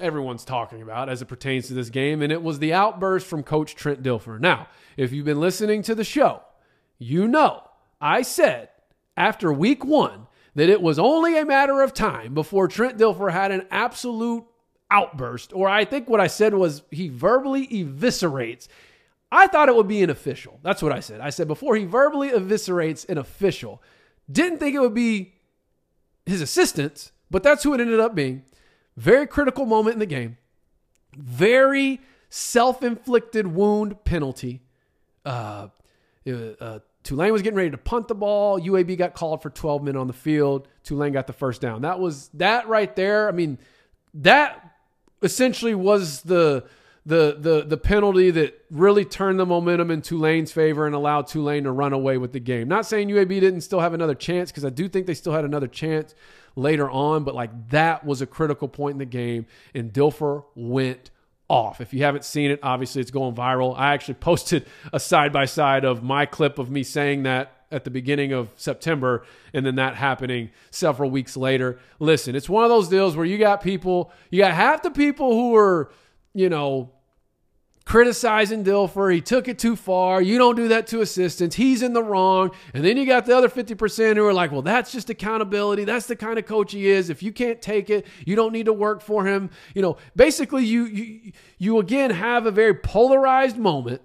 everyone's 0.00 0.44
talking 0.44 0.82
about 0.82 1.08
as 1.08 1.22
it 1.22 1.26
pertains 1.26 1.68
to 1.68 1.74
this 1.74 1.90
game, 1.90 2.22
and 2.22 2.32
it 2.32 2.42
was 2.42 2.58
the 2.58 2.72
outburst 2.72 3.26
from 3.26 3.42
Coach 3.42 3.74
Trent 3.74 4.02
Dilfer. 4.02 4.40
Now, 4.40 4.68
if 4.96 5.12
you've 5.12 5.24
been 5.24 5.40
listening 5.40 5.82
to 5.82 5.94
the 5.94 6.04
show, 6.04 6.42
you 6.98 7.26
know 7.28 7.62
I 8.00 8.22
said 8.22 8.68
after 9.16 9.52
week 9.52 9.84
one 9.84 10.26
that 10.54 10.68
it 10.68 10.82
was 10.82 10.98
only 10.98 11.38
a 11.38 11.44
matter 11.44 11.82
of 11.82 11.94
time 11.94 12.34
before 12.34 12.68
Trent 12.68 12.98
Dilfer 12.98 13.32
had 13.32 13.50
an 13.50 13.66
absolute 13.70 14.44
outburst, 14.92 15.52
or 15.54 15.68
I 15.68 15.84
think 15.84 16.08
what 16.08 16.20
I 16.20 16.26
said 16.26 16.54
was 16.54 16.82
he 16.90 17.08
verbally 17.08 17.66
eviscerates. 17.68 18.68
I 19.32 19.46
thought 19.46 19.70
it 19.70 19.74
would 19.74 19.88
be 19.88 20.02
an 20.02 20.10
official. 20.10 20.60
That's 20.62 20.82
what 20.82 20.92
I 20.92 21.00
said. 21.00 21.20
I 21.20 21.30
said 21.30 21.48
before 21.48 21.74
he 21.74 21.86
verbally 21.86 22.28
eviscerates 22.28 23.08
an 23.08 23.16
official. 23.16 23.82
Didn't 24.30 24.58
think 24.58 24.74
it 24.74 24.80
would 24.80 24.94
be 24.94 25.34
his 26.26 26.42
assistants, 26.42 27.12
but 27.30 27.42
that's 27.42 27.62
who 27.62 27.72
it 27.72 27.80
ended 27.80 27.98
up 27.98 28.14
being. 28.14 28.44
Very 28.96 29.26
critical 29.26 29.64
moment 29.64 29.94
in 29.94 30.00
the 30.00 30.06
game. 30.06 30.36
Very 31.16 32.00
self 32.28 32.82
inflicted 32.82 33.46
wound 33.46 34.04
penalty. 34.04 34.60
Uh, 35.24 35.68
uh, 36.26 36.78
Tulane 37.02 37.32
was 37.32 37.42
getting 37.42 37.56
ready 37.56 37.70
to 37.70 37.78
punt 37.78 38.08
the 38.08 38.14
ball. 38.14 38.60
UAB 38.60 38.96
got 38.98 39.14
called 39.14 39.42
for 39.42 39.50
12 39.50 39.82
men 39.82 39.96
on 39.96 40.06
the 40.06 40.12
field. 40.12 40.68
Tulane 40.84 41.12
got 41.12 41.26
the 41.26 41.32
first 41.32 41.60
down. 41.60 41.82
That 41.82 41.98
was 41.98 42.28
that 42.34 42.68
right 42.68 42.94
there. 42.94 43.28
I 43.28 43.32
mean, 43.32 43.58
that 44.14 44.71
essentially 45.22 45.74
was 45.74 46.22
the 46.22 46.64
the 47.04 47.36
the 47.38 47.64
the 47.64 47.76
penalty 47.76 48.30
that 48.30 48.64
really 48.70 49.04
turned 49.04 49.38
the 49.38 49.46
momentum 49.46 49.90
in 49.90 50.02
Tulane's 50.02 50.52
favor 50.52 50.86
and 50.86 50.94
allowed 50.94 51.26
Tulane 51.26 51.64
to 51.64 51.72
run 51.72 51.92
away 51.92 52.16
with 52.16 52.32
the 52.32 52.40
game. 52.40 52.68
Not 52.68 52.86
saying 52.86 53.08
UAB 53.08 53.28
didn't 53.40 53.62
still 53.62 53.80
have 53.80 53.92
another 53.92 54.14
chance 54.14 54.50
because 54.50 54.64
I 54.64 54.70
do 54.70 54.88
think 54.88 55.06
they 55.06 55.14
still 55.14 55.32
had 55.32 55.44
another 55.44 55.66
chance 55.66 56.14
later 56.54 56.88
on, 56.90 57.24
but 57.24 57.34
like 57.34 57.70
that 57.70 58.04
was 58.04 58.22
a 58.22 58.26
critical 58.26 58.68
point 58.68 58.94
in 58.94 58.98
the 58.98 59.04
game, 59.04 59.46
and 59.74 59.92
Dilfer 59.92 60.44
went 60.54 61.10
off. 61.48 61.80
If 61.80 61.92
you 61.92 62.04
haven't 62.04 62.24
seen 62.24 62.50
it, 62.50 62.60
obviously 62.62 63.02
it's 63.02 63.10
going 63.10 63.34
viral. 63.34 63.76
I 63.76 63.94
actually 63.94 64.14
posted 64.20 64.66
a 64.92 65.00
side 65.00 65.32
by 65.32 65.46
side 65.46 65.84
of 65.84 66.02
my 66.02 66.24
clip 66.24 66.58
of 66.58 66.70
me 66.70 66.82
saying 66.84 67.24
that 67.24 67.61
at 67.72 67.84
the 67.84 67.90
beginning 67.90 68.32
of 68.32 68.50
September 68.56 69.24
and 69.52 69.66
then 69.66 69.74
that 69.76 69.96
happening 69.96 70.50
several 70.70 71.10
weeks 71.10 71.36
later. 71.36 71.78
Listen, 71.98 72.36
it's 72.36 72.48
one 72.48 72.64
of 72.64 72.70
those 72.70 72.88
deals 72.88 73.16
where 73.16 73.26
you 73.26 73.38
got 73.38 73.62
people, 73.62 74.12
you 74.30 74.38
got 74.38 74.52
half 74.52 74.82
the 74.82 74.90
people 74.90 75.32
who 75.32 75.56
are, 75.56 75.90
you 76.34 76.48
know, 76.48 76.90
criticizing 77.84 78.64
Dilfer. 78.64 79.12
He 79.12 79.20
took 79.20 79.48
it 79.48 79.58
too 79.58 79.74
far. 79.74 80.22
You 80.22 80.38
don't 80.38 80.54
do 80.54 80.68
that 80.68 80.86
to 80.88 81.00
assistants. 81.00 81.56
He's 81.56 81.82
in 81.82 81.92
the 81.92 82.02
wrong. 82.02 82.52
And 82.74 82.84
then 82.84 82.96
you 82.96 83.04
got 83.06 83.26
the 83.26 83.36
other 83.36 83.48
50% 83.48 84.16
who 84.16 84.24
are 84.24 84.32
like, 84.32 84.52
well, 84.52 84.62
that's 84.62 84.92
just 84.92 85.10
accountability. 85.10 85.84
That's 85.84 86.06
the 86.06 86.16
kind 86.16 86.38
of 86.38 86.46
coach 86.46 86.72
he 86.72 86.88
is. 86.88 87.10
If 87.10 87.22
you 87.22 87.32
can't 87.32 87.60
take 87.60 87.90
it, 87.90 88.06
you 88.24 88.36
don't 88.36 88.52
need 88.52 88.66
to 88.66 88.72
work 88.72 89.02
for 89.02 89.26
him. 89.26 89.50
You 89.74 89.82
know, 89.82 89.96
basically 90.14 90.64
you 90.64 90.84
you 90.84 91.32
you 91.58 91.78
again 91.78 92.10
have 92.10 92.46
a 92.46 92.50
very 92.50 92.74
polarized 92.74 93.58
moment 93.58 94.02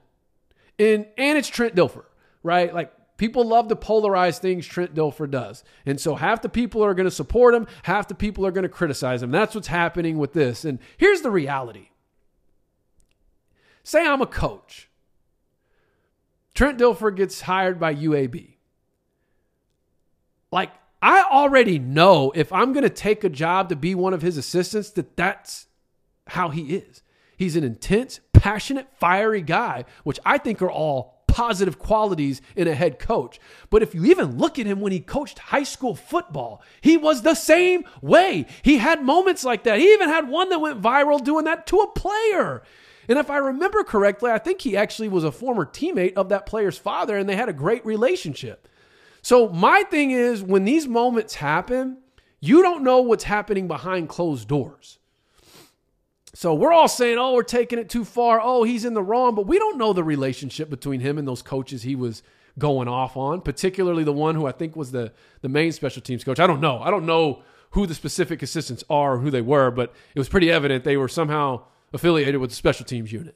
And 0.80 1.06
and 1.18 1.38
it's 1.38 1.48
Trent 1.48 1.76
Dilfer, 1.76 2.06
right? 2.44 2.74
Like 2.74 2.92
People 3.18 3.46
love 3.46 3.68
to 3.68 3.76
polarize 3.76 4.38
things 4.40 4.66
Trent 4.66 4.94
Dilfer 4.94 5.30
does. 5.30 5.64
And 5.86 6.00
so 6.00 6.16
half 6.16 6.42
the 6.42 6.50
people 6.50 6.84
are 6.84 6.94
going 6.94 7.06
to 7.06 7.12
support 7.12 7.56
him, 7.56 7.68
half 7.84 8.08
the 8.08 8.16
people 8.16 8.46
are 8.46 8.52
going 8.52 8.64
to 8.64 8.70
criticize 8.70 9.24
him. 9.24 9.32
That's 9.32 9.56
what's 9.56 9.68
happening 9.68 10.18
with 10.18 10.34
this. 10.34 10.64
And 10.64 10.80
here's 10.98 11.22
the 11.22 11.32
reality 11.32 11.90
say 13.84 14.06
I'm 14.06 14.22
a 14.22 14.28
coach. 14.28 14.90
Trent 16.54 16.80
Dilfer 16.80 17.16
gets 17.16 17.42
hired 17.42 17.80
by 17.80 17.96
UAB. 17.96 18.56
Like, 20.52 20.72
I 21.02 21.24
already 21.32 21.78
know 21.78 22.32
if 22.36 22.52
I'm 22.52 22.74
going 22.74 22.84
to 22.84 22.90
take 22.90 23.24
a 23.24 23.30
job 23.30 23.70
to 23.70 23.76
be 23.76 23.94
one 23.94 24.14
of 24.14 24.22
his 24.22 24.38
assistants, 24.38 24.90
that 24.92 25.16
that's 25.16 25.68
how 26.28 26.50
he 26.50 26.76
is. 26.76 27.04
He's 27.38 27.56
an 27.56 27.64
intense, 27.64 28.20
passionate, 28.34 28.88
fiery 28.98 29.42
guy, 29.42 29.86
which 30.04 30.20
I 30.26 30.38
think 30.38 30.62
are 30.62 30.72
all 30.72 31.17
positive 31.38 31.78
qualities 31.78 32.42
in 32.56 32.68
a 32.68 32.74
head 32.74 32.98
coach. 32.98 33.40
But 33.70 33.84
if 33.84 33.94
you 33.94 34.06
even 34.06 34.40
look 34.40 34.58
at 34.58 34.66
him 34.66 34.82
when 34.82 34.92
he 34.92 35.00
coached 35.00 35.38
high 35.38 35.62
school 35.62 35.94
football, 35.94 36.64
he 36.82 36.98
was 36.98 37.22
the 37.22 37.36
same 37.36 37.84
way. 38.02 38.48
He 38.64 38.80
had 38.80 39.04
moments 39.04 39.44
like 39.44 39.64
that. 39.66 39.78
He 39.78 39.94
even 39.94 40.10
had 40.10 40.30
one 40.30 40.50
that 40.50 40.58
went 40.58 40.82
viral 40.82 41.24
doing 41.24 41.46
that 41.46 41.68
to 41.68 41.78
a 41.78 41.92
player. 41.92 42.64
And 43.08 43.20
if 43.20 43.30
I 43.30 43.38
remember 43.38 43.84
correctly, 43.84 44.32
I 44.32 44.40
think 44.40 44.62
he 44.62 44.76
actually 44.76 45.10
was 45.10 45.24
a 45.24 45.32
former 45.32 45.64
teammate 45.64 46.16
of 46.16 46.30
that 46.30 46.48
player's 46.48 46.80
father 46.80 47.16
and 47.16 47.30
they 47.30 47.36
had 47.36 47.50
a 47.50 47.54
great 47.54 47.86
relationship. 47.86 48.68
So 49.22 49.48
my 49.48 49.84
thing 49.84 50.10
is 50.10 50.42
when 50.42 50.66
these 50.66 50.88
moments 50.88 51.36
happen, 51.36 52.00
you 52.40 52.64
don't 52.64 52.84
know 52.84 53.02
what's 53.02 53.26
happening 53.26 53.68
behind 53.68 54.10
closed 54.10 54.48
doors. 54.48 54.98
So 56.38 56.54
we're 56.54 56.72
all 56.72 56.88
saying, 56.88 57.18
oh, 57.18 57.34
we're 57.34 57.42
taking 57.42 57.80
it 57.80 57.90
too 57.90 58.06
far. 58.06 58.40
Oh, 58.40 58.62
he's 58.62 58.86
in 58.86 58.94
the 58.94 59.02
wrong. 59.02 59.34
But 59.34 59.48
we 59.48 59.58
don't 59.58 59.76
know 59.76 59.92
the 59.92 60.04
relationship 60.04 60.70
between 60.70 61.00
him 61.00 61.18
and 61.18 61.28
those 61.28 61.42
coaches 61.42 61.82
he 61.82 61.96
was 61.96 62.22
going 62.60 62.88
off 62.88 63.18
on, 63.18 63.42
particularly 63.42 64.04
the 64.04 64.14
one 64.14 64.36
who 64.36 64.46
I 64.46 64.52
think 64.52 64.76
was 64.76 64.92
the, 64.92 65.12
the 65.42 65.50
main 65.50 65.72
special 65.72 66.00
teams 66.00 66.24
coach. 66.24 66.40
I 66.40 66.46
don't 66.46 66.62
know. 66.62 66.78
I 66.78 66.92
don't 66.92 67.08
know 67.08 67.42
who 67.72 67.88
the 67.88 67.96
specific 67.96 68.44
assistants 68.44 68.84
are 68.88 69.16
or 69.16 69.18
who 69.18 69.32
they 69.32 69.42
were, 69.42 69.72
but 69.72 69.96
it 70.14 70.20
was 70.20 70.30
pretty 70.30 70.52
evident 70.52 70.84
they 70.84 70.96
were 70.96 71.08
somehow 71.08 71.64
affiliated 71.92 72.40
with 72.40 72.52
the 72.52 72.56
special 72.56 72.86
teams 72.86 73.12
unit. 73.12 73.36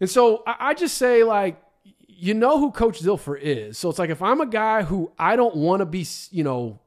And 0.00 0.08
so 0.08 0.44
I, 0.46 0.56
I 0.58 0.72
just 0.74 0.96
say, 0.96 1.22
like, 1.22 1.62
you 2.08 2.32
know 2.32 2.60
who 2.60 2.70
Coach 2.70 3.00
Dilfer 3.00 3.38
is. 3.38 3.76
So 3.76 3.90
it's 3.90 3.98
like 3.98 4.08
if 4.08 4.22
I'm 4.22 4.40
a 4.40 4.46
guy 4.46 4.84
who 4.84 5.12
I 5.18 5.36
don't 5.36 5.56
want 5.56 5.80
to 5.80 5.86
be, 5.86 6.06
you 6.30 6.44
know, 6.44 6.80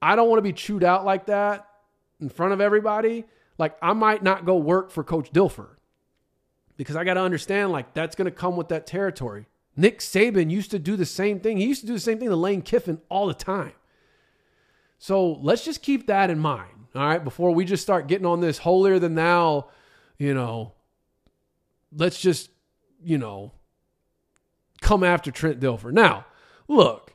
I 0.00 0.14
don't 0.14 0.28
want 0.28 0.38
to 0.38 0.42
be 0.42 0.52
chewed 0.52 0.84
out 0.84 1.04
like 1.04 1.26
that 1.26 1.66
in 2.20 2.28
front 2.28 2.52
of 2.52 2.60
everybody– 2.60 3.24
like 3.58 3.76
I 3.82 3.92
might 3.92 4.22
not 4.22 4.46
go 4.46 4.56
work 4.56 4.90
for 4.90 5.04
Coach 5.04 5.32
Dilfer 5.32 5.68
because 6.76 6.96
I 6.96 7.04
got 7.04 7.14
to 7.14 7.20
understand 7.20 7.72
like 7.72 7.92
that's 7.92 8.16
going 8.16 8.26
to 8.26 8.30
come 8.30 8.56
with 8.56 8.68
that 8.68 8.86
territory. 8.86 9.46
Nick 9.76 10.00
Saban 10.00 10.50
used 10.50 10.70
to 10.70 10.78
do 10.78 10.96
the 10.96 11.06
same 11.06 11.38
thing. 11.40 11.58
He 11.58 11.66
used 11.66 11.82
to 11.82 11.86
do 11.86 11.92
the 11.92 12.00
same 12.00 12.18
thing 12.18 12.30
to 12.30 12.36
Lane 12.36 12.62
Kiffin 12.62 13.00
all 13.08 13.26
the 13.26 13.34
time. 13.34 13.72
So 14.98 15.34
let's 15.34 15.64
just 15.64 15.82
keep 15.82 16.08
that 16.08 16.30
in 16.30 16.40
mind, 16.40 16.86
all 16.94 17.06
right, 17.06 17.22
before 17.22 17.52
we 17.54 17.64
just 17.64 17.84
start 17.84 18.08
getting 18.08 18.26
on 18.26 18.40
this 18.40 18.58
holier 18.58 18.98
than 18.98 19.14
thou, 19.14 19.68
you 20.18 20.34
know, 20.34 20.72
let's 21.92 22.20
just, 22.20 22.50
you 23.00 23.16
know, 23.16 23.52
come 24.80 25.04
after 25.04 25.30
Trent 25.30 25.60
Dilfer. 25.60 25.92
Now, 25.92 26.26
look, 26.66 27.14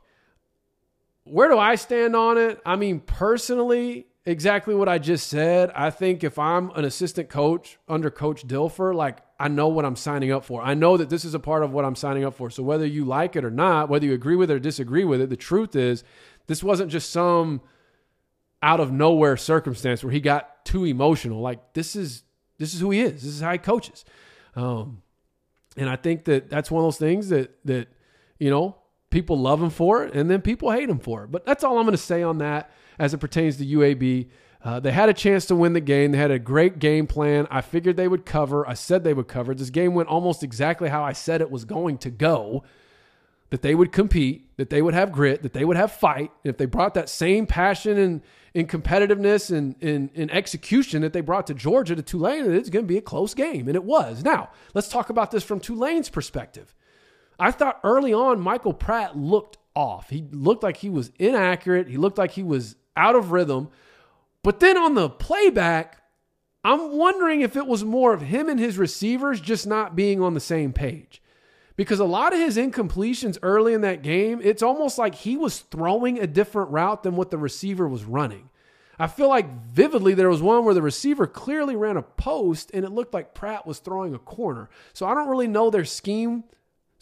where 1.24 1.48
do 1.48 1.58
I 1.58 1.74
stand 1.74 2.16
on 2.16 2.38
it? 2.38 2.60
I 2.64 2.76
mean, 2.76 3.00
personally, 3.00 4.06
exactly 4.26 4.74
what 4.74 4.88
I 4.88 4.98
just 4.98 5.28
said. 5.28 5.70
I 5.74 5.90
think 5.90 6.24
if 6.24 6.38
I'm 6.38 6.70
an 6.70 6.84
assistant 6.84 7.28
coach 7.28 7.78
under 7.88 8.10
Coach 8.10 8.46
Dilfer, 8.46 8.94
like 8.94 9.18
I 9.38 9.48
know 9.48 9.68
what 9.68 9.84
I'm 9.84 9.96
signing 9.96 10.32
up 10.32 10.44
for. 10.44 10.62
I 10.62 10.74
know 10.74 10.96
that 10.96 11.10
this 11.10 11.24
is 11.24 11.34
a 11.34 11.38
part 11.38 11.62
of 11.62 11.72
what 11.72 11.84
I'm 11.84 11.96
signing 11.96 12.24
up 12.24 12.34
for. 12.34 12.50
So 12.50 12.62
whether 12.62 12.86
you 12.86 13.04
like 13.04 13.36
it 13.36 13.44
or 13.44 13.50
not, 13.50 13.88
whether 13.88 14.06
you 14.06 14.14
agree 14.14 14.36
with 14.36 14.50
it 14.50 14.54
or 14.54 14.58
disagree 14.58 15.04
with 15.04 15.20
it, 15.20 15.30
the 15.30 15.36
truth 15.36 15.76
is 15.76 16.04
this 16.46 16.62
wasn't 16.62 16.90
just 16.90 17.10
some 17.10 17.60
out 18.62 18.80
of 18.80 18.90
nowhere 18.90 19.36
circumstance 19.36 20.02
where 20.02 20.12
he 20.12 20.20
got 20.20 20.64
too 20.64 20.84
emotional. 20.84 21.40
Like 21.40 21.74
this 21.74 21.94
is 21.94 22.22
this 22.58 22.72
is 22.72 22.80
who 22.80 22.90
he 22.90 23.00
is. 23.00 23.22
This 23.22 23.34
is 23.34 23.40
how 23.40 23.52
he 23.52 23.58
coaches. 23.58 24.04
Um, 24.56 25.02
and 25.76 25.88
I 25.90 25.96
think 25.96 26.24
that 26.24 26.48
that's 26.48 26.70
one 26.70 26.82
of 26.82 26.86
those 26.86 26.98
things 26.98 27.28
that 27.28 27.58
that 27.66 27.88
you 28.38 28.50
know 28.50 28.76
people 29.14 29.38
love 29.38 29.62
him 29.62 29.70
for 29.70 30.02
it, 30.02 30.12
and 30.12 30.28
then 30.28 30.42
people 30.42 30.72
hate 30.72 30.90
him 30.90 30.98
for 30.98 31.22
it. 31.22 31.30
But 31.30 31.46
that's 31.46 31.62
all 31.62 31.78
I'm 31.78 31.84
going 31.84 31.96
to 31.96 32.02
say 32.02 32.24
on 32.24 32.38
that 32.38 32.70
as 32.98 33.14
it 33.14 33.18
pertains 33.18 33.56
to 33.58 33.64
UAB. 33.64 34.28
Uh, 34.60 34.80
they 34.80 34.90
had 34.90 35.08
a 35.08 35.14
chance 35.14 35.46
to 35.46 35.54
win 35.54 35.72
the 35.72 35.80
game. 35.80 36.10
They 36.10 36.18
had 36.18 36.32
a 36.32 36.38
great 36.38 36.80
game 36.80 37.06
plan. 37.06 37.46
I 37.48 37.60
figured 37.60 37.96
they 37.96 38.08
would 38.08 38.26
cover. 38.26 38.68
I 38.68 38.74
said 38.74 39.04
they 39.04 39.14
would 39.14 39.28
cover. 39.28 39.54
This 39.54 39.70
game 39.70 39.94
went 39.94 40.08
almost 40.08 40.42
exactly 40.42 40.88
how 40.88 41.04
I 41.04 41.12
said 41.12 41.40
it 41.40 41.50
was 41.50 41.64
going 41.64 41.98
to 41.98 42.10
go. 42.10 42.64
That 43.50 43.62
they 43.62 43.76
would 43.76 43.92
compete, 43.92 44.56
that 44.56 44.70
they 44.70 44.82
would 44.82 44.94
have 44.94 45.12
grit, 45.12 45.42
that 45.42 45.52
they 45.52 45.64
would 45.64 45.76
have 45.76 45.92
fight. 45.92 46.32
If 46.42 46.56
they 46.56 46.66
brought 46.66 46.94
that 46.94 47.08
same 47.08 47.46
passion 47.46 47.96
and 47.96 48.22
in 48.52 48.66
competitiveness 48.66 49.56
and 49.56 49.76
in, 49.80 50.10
in 50.14 50.28
execution 50.30 51.02
that 51.02 51.12
they 51.12 51.20
brought 51.20 51.46
to 51.46 51.54
Georgia 51.54 51.94
to 51.94 52.02
Tulane, 52.02 52.52
it's 52.52 52.70
going 52.70 52.84
to 52.84 52.88
be 52.88 52.98
a 52.98 53.02
close 53.02 53.32
game. 53.32 53.68
And 53.68 53.76
it 53.76 53.84
was. 53.84 54.24
Now, 54.24 54.50
let's 54.72 54.88
talk 54.88 55.08
about 55.08 55.30
this 55.30 55.44
from 55.44 55.60
Tulane's 55.60 56.08
perspective. 56.08 56.74
I 57.38 57.50
thought 57.50 57.80
early 57.82 58.12
on 58.12 58.40
Michael 58.40 58.74
Pratt 58.74 59.16
looked 59.16 59.58
off. 59.74 60.10
He 60.10 60.26
looked 60.30 60.62
like 60.62 60.78
he 60.78 60.90
was 60.90 61.10
inaccurate. 61.18 61.88
He 61.88 61.96
looked 61.96 62.18
like 62.18 62.32
he 62.32 62.42
was 62.42 62.76
out 62.96 63.16
of 63.16 63.32
rhythm. 63.32 63.68
But 64.42 64.60
then 64.60 64.76
on 64.76 64.94
the 64.94 65.08
playback, 65.08 66.02
I'm 66.64 66.96
wondering 66.96 67.40
if 67.40 67.56
it 67.56 67.66
was 67.66 67.84
more 67.84 68.14
of 68.14 68.22
him 68.22 68.48
and 68.48 68.58
his 68.58 68.78
receivers 68.78 69.40
just 69.40 69.66
not 69.66 69.96
being 69.96 70.20
on 70.22 70.34
the 70.34 70.40
same 70.40 70.72
page. 70.72 71.22
Because 71.76 71.98
a 71.98 72.04
lot 72.04 72.32
of 72.32 72.38
his 72.38 72.56
incompletions 72.56 73.36
early 73.42 73.74
in 73.74 73.80
that 73.80 74.02
game, 74.02 74.40
it's 74.42 74.62
almost 74.62 74.96
like 74.96 75.14
he 75.16 75.36
was 75.36 75.58
throwing 75.58 76.20
a 76.20 76.26
different 76.26 76.70
route 76.70 77.02
than 77.02 77.16
what 77.16 77.30
the 77.30 77.38
receiver 77.38 77.88
was 77.88 78.04
running. 78.04 78.48
I 78.96 79.08
feel 79.08 79.28
like 79.28 79.50
vividly 79.50 80.14
there 80.14 80.30
was 80.30 80.40
one 80.40 80.64
where 80.64 80.74
the 80.74 80.80
receiver 80.80 81.26
clearly 81.26 81.74
ran 81.74 81.96
a 81.96 82.02
post 82.02 82.70
and 82.72 82.84
it 82.84 82.92
looked 82.92 83.12
like 83.12 83.34
Pratt 83.34 83.66
was 83.66 83.80
throwing 83.80 84.14
a 84.14 84.20
corner. 84.20 84.70
So 84.92 85.06
I 85.06 85.14
don't 85.14 85.28
really 85.28 85.48
know 85.48 85.68
their 85.68 85.84
scheme 85.84 86.44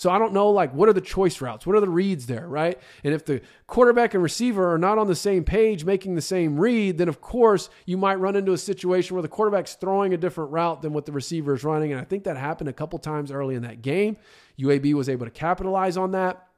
so 0.03 0.11
I 0.11 0.19
don't 0.19 0.33
know, 0.33 0.51
like, 0.51 0.75
what 0.75 0.89
are 0.89 0.93
the 0.93 1.01
choice 1.01 1.41
routes? 1.41 1.65
What 1.65 1.77
are 1.77 1.81
the 1.81 1.89
reads 1.89 2.27
there, 2.27 2.49
right? 2.49 2.77
And 3.05 3.15
if 3.15 3.25
the 3.25 3.41
quarterback 3.69 4.15
and 4.15 4.23
receiver 4.23 4.75
are 4.75 4.77
not 4.77 4.99
on 4.99 5.07
the 5.07 5.15
same 5.15 5.45
page 5.45 5.85
making 5.85 6.17
the 6.17 6.21
same 6.21 6.59
read, 6.59 6.99
then 6.99 7.09
of 7.09 7.21
course 7.21 7.71
you 7.87 7.97
might 7.97 8.17
run 8.17 8.35
into 8.35 8.51
a 8.51 8.59
situation 8.59 9.15
where 9.15 9.23
the 9.23 9.29
quarterback's 9.29 9.75
throwing 9.75 10.13
a 10.13 10.17
different 10.17 10.51
route 10.51 10.83
than 10.83 10.93
what 10.93 11.07
the 11.07 11.13
receiver 11.13 11.55
is 11.55 11.63
running. 11.63 11.93
And 11.93 12.01
I 12.01 12.05
think 12.05 12.25
that 12.25 12.37
happened 12.37 12.69
a 12.69 12.73
couple 12.73 12.99
times 12.99 13.31
early 13.31 13.55
in 13.55 13.63
that 13.63 13.81
game. 13.81 14.17
UAB 14.59 14.93
was 14.95 15.09
able 15.09 15.25
to 15.25 15.31
capitalize 15.31 15.97
on 15.97 16.11
that. 16.11 16.49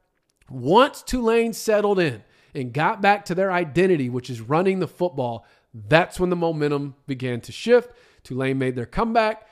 Once 0.49 1.03
Tulane 1.03 1.53
settled 1.53 1.99
in 1.99 2.23
and 2.55 2.73
got 2.73 2.99
back 2.99 3.25
to 3.25 3.35
their 3.35 3.51
identity, 3.51 4.09
which 4.09 4.31
is 4.31 4.41
running 4.41 4.79
the 4.79 4.87
football, 4.87 5.45
that's 5.71 6.19
when 6.19 6.31
the 6.31 6.35
momentum 6.35 6.95
began 7.05 7.41
to 7.41 7.51
shift. 7.51 7.91
Tulane 8.23 8.57
made 8.57 8.75
their 8.75 8.87
comeback. 8.87 9.47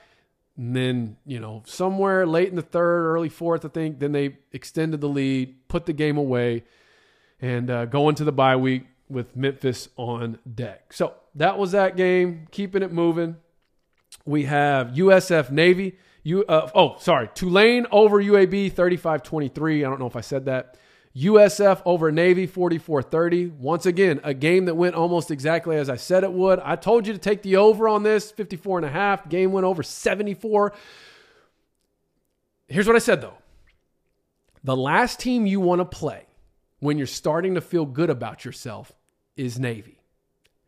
And 0.56 0.76
then, 0.76 1.18
you 1.26 1.40
know, 1.40 1.64
somewhere 1.66 2.28
late 2.28 2.50
in 2.50 2.56
the 2.56 2.62
third, 2.62 3.08
early 3.08 3.30
fourth, 3.30 3.66
I 3.66 3.70
think, 3.70 4.00
then 4.00 4.12
they 4.12 4.38
extended 4.52 5.02
the 5.02 5.10
lead, 5.10 5.68
put 5.68 5.86
the 5.86 5.94
game 5.94 6.18
away, 6.18 6.64
and 7.42 7.70
uh, 7.70 7.86
go 7.86 8.08
into 8.10 8.24
the 8.24 8.32
bye 8.32 8.56
week 8.56 8.84
with 9.10 9.36
Memphis 9.36 9.90
on 9.98 10.40
deck. 10.54 10.94
So 10.94 11.14
that 11.36 11.58
was 11.58 11.72
that 11.72 11.98
game, 11.98 12.48
keeping 12.52 12.84
it 12.84 12.92
moving. 12.92 13.38
We 14.26 14.44
have 14.44 14.90
USF 14.90 15.50
Navy. 15.50 15.98
You, 16.24 16.46
uh, 16.46 16.70
oh, 16.74 16.96
sorry, 17.00 17.30
Tulane 17.34 17.86
over 17.92 18.22
UAB 18.22 18.72
35 18.72 19.24
23. 19.24 19.84
I 19.84 19.90
don't 19.90 20.00
know 20.00 20.08
if 20.08 20.16
I 20.16 20.22
said 20.22 20.46
that. 20.46 20.78
USF 21.16 21.82
over 21.86 22.12
Navy 22.12 22.48
44 22.48 23.04
30. 23.04 23.48
Once 23.60 23.86
again, 23.86 24.20
a 24.24 24.34
game 24.34 24.66
that 24.66 24.76
went 24.76 24.96
almost 24.96 25.30
exactly 25.30 25.78
as 25.78 25.90
I 25.90 25.96
said 25.96 26.24
it 26.24 26.34
would. 26.34 26.60
I 26.60 26.76
told 26.76 27.06
you 27.06 27.14
to 27.14 27.20
take 27.20 27.44
the 27.44 27.58
over 27.58 27.88
on 27.88 28.04
this 28.04 28.32
54 28.32 28.80
and 28.80 28.86
a 28.86 28.90
half. 28.90 29.30
Game 29.30 29.52
went 29.52 29.66
over 29.66 29.84
74. 29.84 30.74
Here's 32.68 32.88
what 32.88 32.96
I 32.96 33.00
said 33.00 33.22
though 33.22 33.38
the 34.64 34.76
last 34.76 35.20
team 35.20 35.46
you 35.46 35.60
want 35.60 35.82
to 35.82 35.86
play 35.86 36.26
when 36.80 36.98
you're 36.98 37.06
starting 37.06 37.56
to 37.56 37.62
feel 37.62 37.86
good 37.86 38.10
about 38.10 38.44
yourself 38.44 38.94
is 39.36 39.60
Navy. 39.60 40.00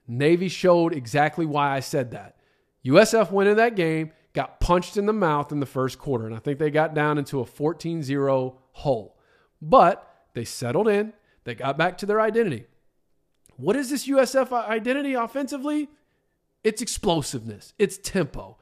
Navy 0.07 0.47
showed 0.47 0.93
exactly 0.93 1.45
why 1.45 1.75
I 1.75 1.79
said 1.79 2.11
that. 2.11 2.37
USF 2.85 3.31
went 3.31 3.49
in 3.49 3.57
that 3.57 3.75
game, 3.75 4.11
got 4.33 4.59
punched 4.59 4.97
in 4.97 5.07
the 5.07 5.13
mouth 5.13 5.51
in 5.51 5.59
the 5.59 5.65
first 5.65 5.97
quarter, 5.97 6.27
and 6.27 6.35
I 6.35 6.39
think 6.39 6.59
they 6.59 6.69
got 6.69 6.93
down 6.93 7.17
into 7.17 7.39
a 7.39 7.45
14 7.45 8.03
0 8.03 8.59
hole. 8.73 9.17
But 9.61 10.14
they 10.35 10.45
settled 10.45 10.87
in, 10.87 11.13
they 11.45 11.55
got 11.55 11.77
back 11.77 11.97
to 11.97 12.05
their 12.05 12.21
identity. 12.21 12.65
What 13.57 13.75
is 13.75 13.89
this 13.89 14.07
USF 14.07 14.51
identity 14.51 15.13
offensively? 15.13 15.89
It's 16.63 16.81
explosiveness, 16.81 17.73
it's 17.79 17.97
tempo, 17.97 18.57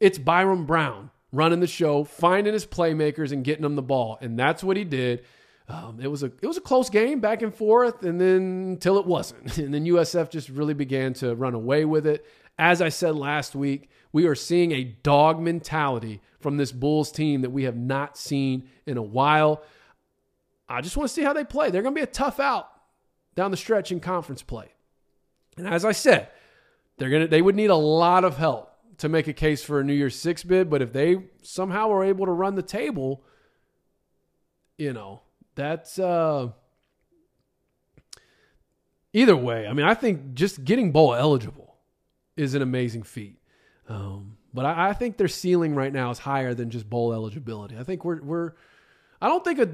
it's 0.00 0.18
Byrum 0.18 0.66
Brown, 0.66 1.10
running 1.32 1.60
the 1.60 1.66
show, 1.66 2.04
finding 2.04 2.52
his 2.52 2.66
playmakers 2.66 3.32
and 3.32 3.44
getting 3.44 3.62
them 3.62 3.76
the 3.76 3.82
ball. 3.82 4.18
And 4.20 4.38
that's 4.38 4.64
what 4.64 4.76
he 4.76 4.84
did. 4.84 5.24
Um, 5.68 5.98
it 6.00 6.08
was 6.08 6.22
a 6.22 6.26
it 6.26 6.46
was 6.46 6.58
a 6.58 6.62
close 6.62 6.90
game 6.90 7.20
back 7.20 7.40
and 7.40 7.54
forth, 7.54 8.02
and 8.02 8.20
then 8.20 8.66
until 8.72 8.98
it 8.98 9.06
wasn't, 9.06 9.56
and 9.58 9.72
then 9.72 9.86
USF 9.86 10.30
just 10.30 10.48
really 10.48 10.74
began 10.74 11.14
to 11.14 11.34
run 11.34 11.54
away 11.54 11.84
with 11.84 12.06
it. 12.06 12.26
As 12.58 12.82
I 12.82 12.88
said 12.90 13.16
last 13.16 13.54
week, 13.54 13.88
we 14.12 14.26
are 14.26 14.34
seeing 14.34 14.72
a 14.72 14.84
dog 14.84 15.40
mentality 15.40 16.20
from 16.38 16.56
this 16.56 16.70
Bulls 16.70 17.10
team 17.10 17.40
that 17.42 17.50
we 17.50 17.64
have 17.64 17.76
not 17.76 18.16
seen 18.16 18.68
in 18.86 18.96
a 18.96 19.02
while. 19.02 19.62
I 20.74 20.80
just 20.80 20.96
want 20.96 21.08
to 21.08 21.14
see 21.14 21.22
how 21.22 21.32
they 21.32 21.44
play. 21.44 21.70
They're 21.70 21.82
going 21.82 21.94
to 21.94 21.98
be 21.98 22.04
a 22.04 22.06
tough 22.06 22.40
out 22.40 22.68
down 23.34 23.50
the 23.50 23.56
stretch 23.56 23.92
in 23.92 24.00
conference 24.00 24.42
play. 24.42 24.72
And 25.56 25.66
as 25.66 25.84
I 25.84 25.92
said, 25.92 26.28
they're 26.98 27.10
going 27.10 27.22
to 27.22 27.28
they 27.28 27.42
would 27.42 27.54
need 27.54 27.70
a 27.70 27.76
lot 27.76 28.24
of 28.24 28.36
help 28.36 28.70
to 28.98 29.08
make 29.08 29.26
a 29.28 29.32
case 29.32 29.62
for 29.64 29.80
a 29.80 29.84
New 29.84 29.92
Year's 29.92 30.16
6 30.16 30.44
bid, 30.44 30.70
but 30.70 30.82
if 30.82 30.92
they 30.92 31.24
somehow 31.42 31.90
are 31.92 32.04
able 32.04 32.26
to 32.26 32.32
run 32.32 32.54
the 32.54 32.62
table, 32.62 33.24
you 34.78 34.92
know, 34.92 35.22
that's 35.54 35.98
uh 35.98 36.48
either 39.12 39.36
way. 39.36 39.66
I 39.66 39.72
mean, 39.72 39.86
I 39.86 39.94
think 39.94 40.34
just 40.34 40.64
getting 40.64 40.92
bowl 40.92 41.14
eligible 41.14 41.76
is 42.36 42.54
an 42.54 42.62
amazing 42.62 43.04
feat. 43.04 43.38
Um, 43.88 44.36
but 44.52 44.64
I, 44.64 44.90
I, 44.90 44.92
think 44.94 45.18
their 45.18 45.28
ceiling 45.28 45.74
right 45.74 45.92
now 45.92 46.10
is 46.10 46.18
higher 46.18 46.54
than 46.54 46.70
just 46.70 46.88
bowl 46.88 47.12
eligibility. 47.12 47.76
I 47.78 47.84
think 47.84 48.04
we're 48.04 48.22
we're 48.22 48.52
I 49.20 49.28
don't 49.28 49.44
think 49.44 49.58
a 49.58 49.68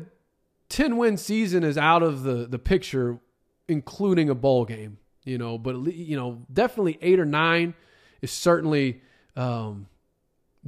10 0.70 0.96
win 0.96 1.16
season 1.16 1.62
is 1.62 1.76
out 1.76 2.02
of 2.02 2.22
the 2.22 2.46
the 2.46 2.58
picture 2.58 3.18
including 3.68 4.28
a 4.28 4.34
bowl 4.34 4.64
game, 4.64 4.98
you 5.24 5.38
know, 5.38 5.56
but 5.56 5.76
you 5.92 6.16
know, 6.16 6.44
definitely 6.52 6.98
8 7.00 7.20
or 7.20 7.24
9 7.24 7.74
is 8.20 8.32
certainly 8.32 9.00
um, 9.36 9.86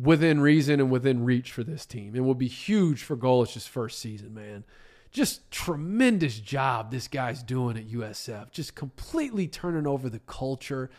within 0.00 0.40
reason 0.40 0.78
and 0.78 0.88
within 0.88 1.24
reach 1.24 1.50
for 1.50 1.64
this 1.64 1.84
team. 1.84 2.14
It 2.14 2.20
will 2.20 2.36
be 2.36 2.46
huge 2.46 3.02
for 3.02 3.16
Golesh's 3.16 3.66
first 3.66 3.98
season, 3.98 4.34
man 4.34 4.64
just 5.12 5.50
tremendous 5.50 6.40
job 6.40 6.90
this 6.90 7.06
guy's 7.06 7.42
doing 7.42 7.76
at 7.76 7.86
USF. 7.86 8.50
Just 8.50 8.74
completely 8.74 9.46
turning 9.46 9.86
over 9.86 10.08
the 10.08 10.20
culture. 10.20 10.90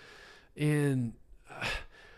And 0.56 1.14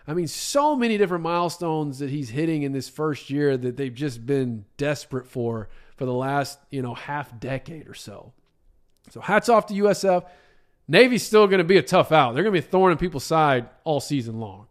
I 0.07 0.13
mean, 0.13 0.27
so 0.27 0.75
many 0.75 0.97
different 0.97 1.23
milestones 1.23 1.99
that 1.99 2.09
he's 2.09 2.29
hitting 2.29 2.63
in 2.63 2.73
this 2.73 2.89
first 2.89 3.29
year 3.29 3.57
that 3.57 3.77
they've 3.77 3.93
just 3.93 4.25
been 4.25 4.65
desperate 4.77 5.25
for 5.25 5.69
for 5.95 6.05
the 6.05 6.13
last, 6.13 6.59
you 6.69 6.81
know, 6.81 6.93
half 6.93 7.39
decade 7.39 7.87
or 7.87 7.93
so. 7.93 8.33
So 9.11 9.21
hats 9.21 9.49
off 9.49 9.67
to 9.67 9.73
USF. 9.73 10.25
Navy's 10.87 11.25
still 11.25 11.47
going 11.47 11.59
to 11.59 11.63
be 11.63 11.77
a 11.77 11.83
tough 11.83 12.11
out. 12.11 12.33
They're 12.33 12.43
going 12.43 12.53
to 12.53 12.61
be 12.61 12.65
a 12.65 12.69
thorn 12.69 12.91
in 12.91 12.97
people's 12.97 13.23
side 13.23 13.69
all 13.83 13.99
season 13.99 14.39
long. 14.39 14.67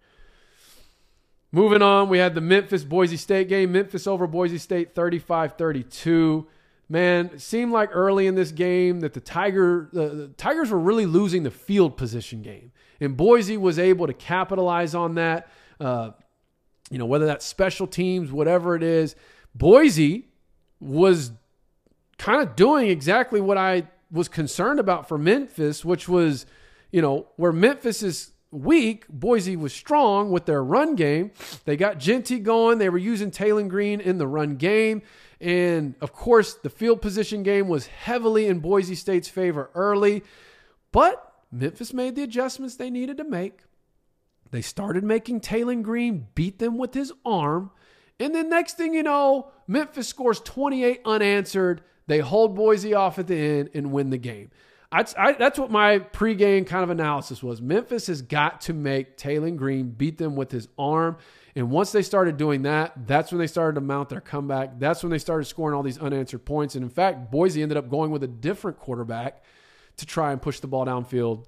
Moving 1.51 1.83
on, 1.83 2.09
we 2.09 2.19
had 2.19 2.35
the 2.35 2.41
Memphis 2.41 2.85
Boise 2.85 3.17
State 3.17 3.49
game. 3.49 3.73
Memphis 3.73 4.07
over 4.07 4.27
Boise 4.27 4.59
State 4.59 4.95
35 4.95 5.57
32 5.57 6.47
man, 6.89 7.31
it 7.35 7.41
seemed 7.41 7.73
like 7.73 7.91
early 7.93 8.27
in 8.27 8.35
this 8.35 8.53
game 8.53 9.01
that 9.01 9.15
the 9.15 9.21
Tiger 9.21 9.89
the, 9.93 10.09
the, 10.09 10.29
Tigers 10.37 10.71
were 10.71 10.79
really 10.79 11.07
losing 11.07 11.43
the 11.43 11.51
field 11.51 11.97
position 11.97 12.43
game, 12.43 12.73
and 13.01 13.17
Boise 13.17 13.57
was 13.57 13.79
able 13.79 14.07
to 14.07 14.15
capitalize 14.15 14.95
on 14.95 15.15
that. 15.17 15.49
Uh, 15.81 16.11
you 16.91 16.99
know, 16.99 17.07
whether 17.07 17.27
that's 17.27 17.45
special 17.45 17.87
teams, 17.87 18.31
whatever 18.31 18.77
it 18.77 18.83
is, 18.83 19.17
Boise 19.55 20.29
was 20.85 21.33
kind 22.19 22.41
of 22.41 22.55
doing 22.57 22.89
exactly 22.89 23.41
what 23.41 23.59
I 23.59 23.89
was 24.11 24.29
concerned 24.29 24.79
about 24.79 25.09
for 25.09 25.19
Memphis, 25.19 25.85
which 25.85 26.09
was, 26.09 26.47
you 26.93 27.03
know, 27.03 27.27
where 27.37 27.53
Memphis 27.53 28.03
is 28.03 28.33
weak, 28.55 29.07
Boise 29.09 29.57
was 29.57 29.73
strong 29.73 30.31
with 30.31 30.47
their 30.47 30.63
run 30.63 30.95
game. 30.95 31.33
They 31.65 31.77
got 31.77 31.99
Jeanty 31.99 32.39
going. 32.39 32.79
They 32.79 32.89
were 32.89 32.99
using 32.99 33.31
Taylen 33.31 33.69
Green 33.69 34.01
in 34.01 34.19
the 34.19 34.29
run 34.29 34.57
game. 34.57 35.03
And 35.41 35.95
of 36.01 36.13
course, 36.13 36.55
the 36.55 36.71
field 36.71 37.03
position 37.03 37.43
game 37.43 37.69
was 37.69 37.89
heavily 37.89 38.47
in 38.47 38.61
Boise 38.61 38.95
State's 38.95 39.29
favor 39.29 39.71
early, 39.75 40.23
but 40.93 41.33
Memphis 41.51 41.93
made 41.93 42.15
the 42.15 42.23
adjustments 42.23 42.77
they 42.77 42.91
needed 42.91 43.17
to 43.19 43.25
make. 43.25 43.61
They 44.53 44.63
started 44.63 45.03
making 45.03 45.41
Taylen 45.41 45.83
Green 45.83 46.29
beat 46.35 46.61
them 46.61 46.79
with 46.79 46.95
his 46.95 47.13
arm. 47.25 47.73
And 48.21 48.35
then 48.35 48.49
next 48.49 48.77
thing 48.77 48.95
you 48.95 49.03
know, 49.03 49.51
Memphis 49.67 50.09
scores 50.09 50.41
28 50.41 51.01
unanswered. 51.05 51.83
They 52.07 52.19
hold 52.19 52.55
Boise 52.55 52.95
off 52.95 53.19
at 53.19 53.27
the 53.27 53.37
end 53.37 53.71
and 53.75 53.93
win 53.93 54.11
the 54.11 54.19
game. 54.19 54.51
I, 54.93 55.05
I, 55.19 55.33
that's 55.33 55.59
what 55.59 55.71
my 55.71 55.99
pregame 55.99 56.67
kind 56.67 56.85
of 56.85 56.91
analysis 56.91 57.43
was. 57.43 57.61
Memphis 57.61 58.07
has 58.07 58.23
got 58.23 58.61
to 58.63 58.73
make 58.73 59.17
Taylen 59.17 59.57
Green 59.57 59.91
beat 59.91 60.19
them 60.19 60.37
with 60.37 60.53
his 60.53 60.69
arm. 60.79 61.17
And 61.57 61.71
once 61.71 61.91
they 61.91 62.03
started 62.03 62.37
doing 62.37 62.63
that, 62.63 63.07
that's 63.07 63.33
when 63.33 63.41
they 63.41 63.47
started 63.47 63.75
to 63.75 63.81
mount 63.81 64.09
their 64.09 64.21
comeback. 64.21 64.79
That's 64.79 65.03
when 65.03 65.11
they 65.11 65.19
started 65.19 65.47
scoring 65.47 65.75
all 65.75 65.83
these 65.83 65.99
unanswered 65.99 66.45
points. 66.45 66.77
And 66.77 66.85
in 66.85 66.91
fact, 66.91 67.33
Boise 67.33 67.63
ended 67.63 67.77
up 67.77 67.89
going 67.89 68.13
with 68.13 68.23
a 68.23 68.29
different 68.29 68.79
quarterback 68.79 69.43
to 69.97 70.07
try 70.07 70.31
and 70.31 70.41
push 70.41 70.61
the 70.61 70.67
ball 70.67 70.87
downfield, 70.87 71.47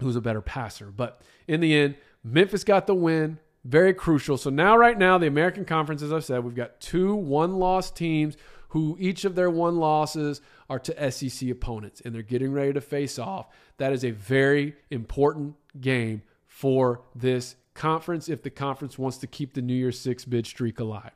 who's 0.00 0.16
a 0.16 0.20
better 0.20 0.40
passer. 0.40 0.86
But 0.86 1.20
in 1.46 1.60
the 1.60 1.74
end, 1.74 1.96
Memphis 2.24 2.64
got 2.64 2.86
the 2.86 2.94
win. 2.94 3.38
Very 3.64 3.94
crucial. 3.94 4.36
So 4.36 4.50
now, 4.50 4.76
right 4.76 4.98
now, 4.98 5.16
the 5.16 5.26
American 5.26 5.64
Conference, 5.64 6.02
as 6.02 6.12
I've 6.12 6.24
said, 6.24 6.44
we've 6.44 6.54
got 6.54 6.80
two 6.80 7.14
one 7.14 7.56
loss 7.56 7.90
teams 7.90 8.36
who 8.68 8.96
each 8.98 9.24
of 9.24 9.34
their 9.34 9.48
one 9.48 9.76
losses 9.76 10.40
are 10.68 10.78
to 10.80 11.10
SEC 11.10 11.48
opponents, 11.48 12.02
and 12.04 12.14
they're 12.14 12.22
getting 12.22 12.52
ready 12.52 12.72
to 12.72 12.80
face 12.80 13.18
off. 13.18 13.46
That 13.78 13.92
is 13.92 14.04
a 14.04 14.10
very 14.10 14.74
important 14.90 15.54
game 15.80 16.22
for 16.46 17.02
this 17.14 17.56
conference 17.72 18.28
if 18.28 18.42
the 18.42 18.50
conference 18.50 18.98
wants 18.98 19.18
to 19.18 19.26
keep 19.26 19.54
the 19.54 19.62
New 19.62 19.74
Year's 19.74 19.98
Six 19.98 20.24
bid 20.24 20.46
streak 20.46 20.80
alive. 20.80 21.12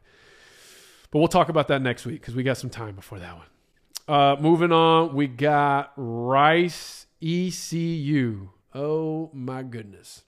But 1.10 1.18
we'll 1.18 1.28
talk 1.28 1.48
about 1.48 1.68
that 1.68 1.82
next 1.82 2.06
week 2.06 2.20
because 2.20 2.34
we 2.34 2.42
got 2.42 2.58
some 2.58 2.70
time 2.70 2.94
before 2.94 3.18
that 3.18 3.36
one. 3.36 3.46
Uh, 4.06 4.36
moving 4.40 4.72
on, 4.72 5.14
we 5.14 5.26
got 5.26 5.92
Rice 5.96 7.06
ECU. 7.22 8.50
Oh 8.74 9.30
my 9.32 9.62
goodness. 9.62 10.22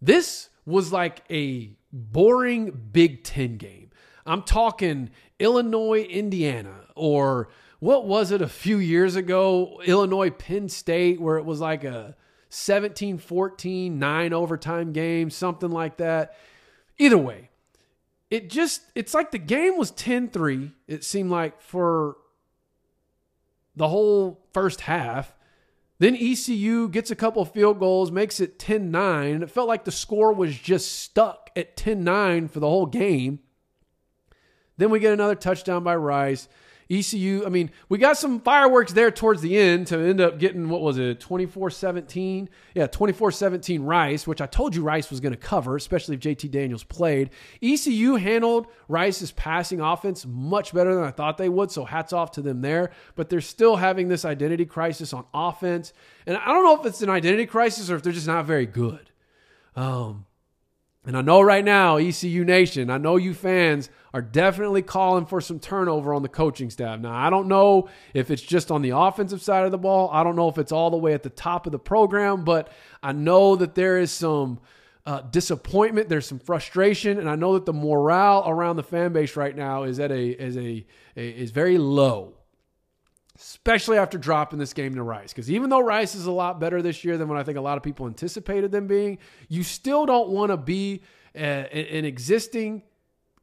This 0.00 0.50
was 0.66 0.92
like 0.92 1.22
a 1.30 1.70
boring 1.92 2.90
Big 2.92 3.24
Ten 3.24 3.56
game. 3.56 3.90
I'm 4.26 4.42
talking 4.42 5.10
Illinois, 5.38 6.02
Indiana, 6.02 6.74
or 6.96 7.48
what 7.78 8.06
was 8.06 8.32
it 8.32 8.42
a 8.42 8.48
few 8.48 8.78
years 8.78 9.16
ago? 9.16 9.80
Illinois, 9.84 10.30
Penn 10.30 10.68
State, 10.68 11.20
where 11.20 11.38
it 11.38 11.44
was 11.44 11.60
like 11.60 11.84
a 11.84 12.16
17 12.48 13.18
14, 13.18 13.98
nine 13.98 14.32
overtime 14.32 14.92
game, 14.92 15.30
something 15.30 15.70
like 15.70 15.98
that. 15.98 16.34
Either 16.98 17.18
way, 17.18 17.50
it 18.30 18.50
just, 18.50 18.82
it's 18.94 19.14
like 19.14 19.30
the 19.30 19.38
game 19.38 19.76
was 19.76 19.90
10 19.92 20.30
3, 20.30 20.72
it 20.88 21.04
seemed 21.04 21.30
like 21.30 21.60
for 21.60 22.16
the 23.76 23.88
whole 23.88 24.42
first 24.52 24.82
half. 24.82 25.35
Then 25.98 26.14
ECU 26.14 26.88
gets 26.88 27.10
a 27.10 27.16
couple 27.16 27.44
field 27.44 27.78
goals, 27.78 28.10
makes 28.10 28.38
it 28.40 28.58
10 28.58 28.90
9. 28.90 29.42
It 29.42 29.50
felt 29.50 29.68
like 29.68 29.84
the 29.84 29.92
score 29.92 30.32
was 30.32 30.56
just 30.56 31.00
stuck 31.00 31.50
at 31.56 31.76
10 31.76 32.04
9 32.04 32.48
for 32.48 32.60
the 32.60 32.68
whole 32.68 32.86
game. 32.86 33.40
Then 34.76 34.90
we 34.90 34.98
get 34.98 35.14
another 35.14 35.34
touchdown 35.34 35.84
by 35.84 35.96
Rice. 35.96 36.48
ECU, 36.88 37.44
I 37.44 37.48
mean, 37.48 37.70
we 37.88 37.98
got 37.98 38.16
some 38.16 38.40
fireworks 38.40 38.92
there 38.92 39.10
towards 39.10 39.42
the 39.42 39.56
end 39.56 39.88
to 39.88 39.98
end 39.98 40.20
up 40.20 40.38
getting, 40.38 40.68
what 40.68 40.82
was 40.82 40.98
it, 40.98 41.18
24 41.18 41.70
17? 41.70 42.48
Yeah, 42.74 42.86
24 42.86 43.32
17 43.32 43.82
Rice, 43.82 44.26
which 44.26 44.40
I 44.40 44.46
told 44.46 44.74
you 44.74 44.82
Rice 44.82 45.10
was 45.10 45.18
going 45.20 45.32
to 45.32 45.38
cover, 45.38 45.76
especially 45.76 46.14
if 46.14 46.20
JT 46.20 46.50
Daniels 46.50 46.84
played. 46.84 47.30
ECU 47.60 48.14
handled 48.14 48.68
Rice's 48.88 49.32
passing 49.32 49.80
offense 49.80 50.24
much 50.26 50.72
better 50.72 50.94
than 50.94 51.02
I 51.04 51.10
thought 51.10 51.38
they 51.38 51.48
would, 51.48 51.70
so 51.70 51.84
hats 51.84 52.12
off 52.12 52.30
to 52.32 52.42
them 52.42 52.60
there. 52.60 52.92
But 53.16 53.30
they're 53.30 53.40
still 53.40 53.76
having 53.76 54.08
this 54.08 54.24
identity 54.24 54.66
crisis 54.66 55.12
on 55.12 55.24
offense. 55.34 55.92
And 56.26 56.36
I 56.36 56.46
don't 56.46 56.64
know 56.64 56.80
if 56.80 56.86
it's 56.86 57.02
an 57.02 57.10
identity 57.10 57.46
crisis 57.46 57.90
or 57.90 57.96
if 57.96 58.02
they're 58.02 58.12
just 58.12 58.26
not 58.28 58.46
very 58.46 58.66
good. 58.66 59.10
Um, 59.74 60.25
and 61.06 61.16
I 61.16 61.22
know 61.22 61.40
right 61.40 61.64
now, 61.64 61.98
ECU 61.98 62.44
Nation, 62.44 62.90
I 62.90 62.98
know 62.98 63.14
you 63.14 63.32
fans 63.32 63.90
are 64.12 64.20
definitely 64.20 64.82
calling 64.82 65.24
for 65.24 65.40
some 65.40 65.60
turnover 65.60 66.12
on 66.12 66.22
the 66.22 66.28
coaching 66.28 66.68
staff. 66.68 66.98
Now, 66.98 67.14
I 67.14 67.30
don't 67.30 67.46
know 67.46 67.88
if 68.12 68.28
it's 68.30 68.42
just 68.42 68.72
on 68.72 68.82
the 68.82 68.90
offensive 68.90 69.40
side 69.40 69.64
of 69.64 69.70
the 69.70 69.78
ball. 69.78 70.10
I 70.12 70.24
don't 70.24 70.34
know 70.34 70.48
if 70.48 70.58
it's 70.58 70.72
all 70.72 70.90
the 70.90 70.96
way 70.96 71.14
at 71.14 71.22
the 71.22 71.30
top 71.30 71.64
of 71.64 71.72
the 71.72 71.78
program, 71.78 72.44
but 72.44 72.72
I 73.04 73.12
know 73.12 73.54
that 73.54 73.76
there 73.76 73.98
is 73.98 74.10
some 74.10 74.58
uh, 75.06 75.20
disappointment, 75.20 76.08
there's 76.08 76.26
some 76.26 76.40
frustration, 76.40 77.20
and 77.20 77.30
I 77.30 77.36
know 77.36 77.54
that 77.54 77.66
the 77.66 77.72
morale 77.72 78.42
around 78.44 78.74
the 78.74 78.82
fan 78.82 79.12
base 79.12 79.36
right 79.36 79.54
now 79.54 79.84
is 79.84 80.00
at 80.00 80.10
a 80.10 80.30
is 80.30 80.56
a, 80.56 80.84
a 81.16 81.28
is 81.28 81.52
very 81.52 81.78
low 81.78 82.34
especially 83.36 83.98
after 83.98 84.18
dropping 84.18 84.58
this 84.58 84.72
game 84.72 84.94
to 84.94 85.02
Rice. 85.02 85.32
Because 85.32 85.50
even 85.50 85.70
though 85.70 85.80
Rice 85.80 86.14
is 86.14 86.26
a 86.26 86.32
lot 86.32 86.58
better 86.58 86.82
this 86.82 87.04
year 87.04 87.18
than 87.18 87.28
what 87.28 87.38
I 87.38 87.42
think 87.42 87.58
a 87.58 87.60
lot 87.60 87.76
of 87.76 87.82
people 87.82 88.06
anticipated 88.06 88.72
them 88.72 88.86
being, 88.86 89.18
you 89.48 89.62
still 89.62 90.06
don't 90.06 90.30
want 90.30 90.50
to 90.50 90.56
be 90.56 91.02
a, 91.34 91.38
an 91.38 92.04
existing 92.04 92.82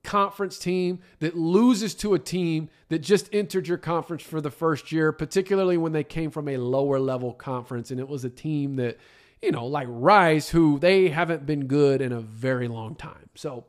conference 0.03 0.59
team 0.59 0.99
that 1.19 1.37
loses 1.37 1.95
to 1.95 2.13
a 2.13 2.19
team 2.19 2.69
that 2.89 2.99
just 2.99 3.29
entered 3.33 3.67
your 3.67 3.77
conference 3.77 4.23
for 4.23 4.41
the 4.41 4.51
first 4.51 4.91
year, 4.91 5.11
particularly 5.11 5.77
when 5.77 5.93
they 5.93 6.03
came 6.03 6.29
from 6.29 6.49
a 6.49 6.57
lower 6.57 6.99
level 6.99 7.33
conference. 7.33 7.89
And 7.89 7.99
it 7.99 8.07
was 8.07 8.25
a 8.25 8.29
team 8.29 8.75
that, 8.75 8.97
you 9.41 9.51
know, 9.51 9.65
like 9.65 9.87
Rice, 9.89 10.49
who 10.49 10.79
they 10.79 11.09
haven't 11.09 11.45
been 11.45 11.67
good 11.67 12.01
in 12.01 12.11
a 12.11 12.19
very 12.19 12.67
long 12.67 12.95
time. 12.95 13.29
So 13.35 13.65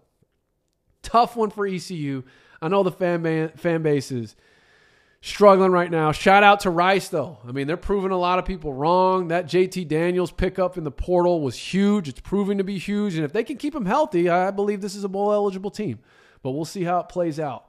Tough 1.05 1.37
one 1.37 1.51
for 1.51 1.67
ECU. 1.67 2.25
I 2.61 2.69
know 2.69 2.83
the 2.83 2.91
fan, 2.91 3.23
ban- 3.23 3.51
fan 3.51 3.83
base 3.83 4.11
is 4.11 4.35
struggling 5.25 5.73
right 5.73 5.91
now. 5.91 6.13
Shout 6.13 6.43
out 6.43 6.61
to 6.61 6.71
Rice, 6.71 7.09
though. 7.09 7.39
I 7.49 7.53
mean, 7.53 7.67
they're 7.67 7.79
proving 7.79 8.11
a 8.11 8.19
lot 8.19 8.39
of 8.39 8.45
people 8.45 8.75
wrong. 8.75 9.29
That 9.29 9.47
JT 9.47 9.89
Daniels 9.89 10.31
pickup 10.31 10.77
in 10.77 10.85
the 10.85 10.91
portal 10.91 11.41
was 11.41 11.57
huge. 11.57 12.09
It's 12.09 12.21
proving 12.21 12.59
to 12.59 12.65
be 12.65 12.77
huge. 12.79 13.15
And 13.15 13.25
if 13.25 13.33
they 13.33 13.43
can 13.43 13.57
keep 13.57 13.75
him 13.75 13.87
healthy, 13.87 14.29
I 14.29 14.51
believe 14.51 14.83
this 14.83 14.95
is 14.95 15.03
a 15.03 15.09
bowl 15.09 15.33
eligible 15.33 15.71
team. 15.71 16.01
But 16.43 16.51
we'll 16.51 16.67
see 16.67 16.85
how 16.85 17.01
it 17.01 17.09
plays 17.09 17.41
out. 17.41 17.67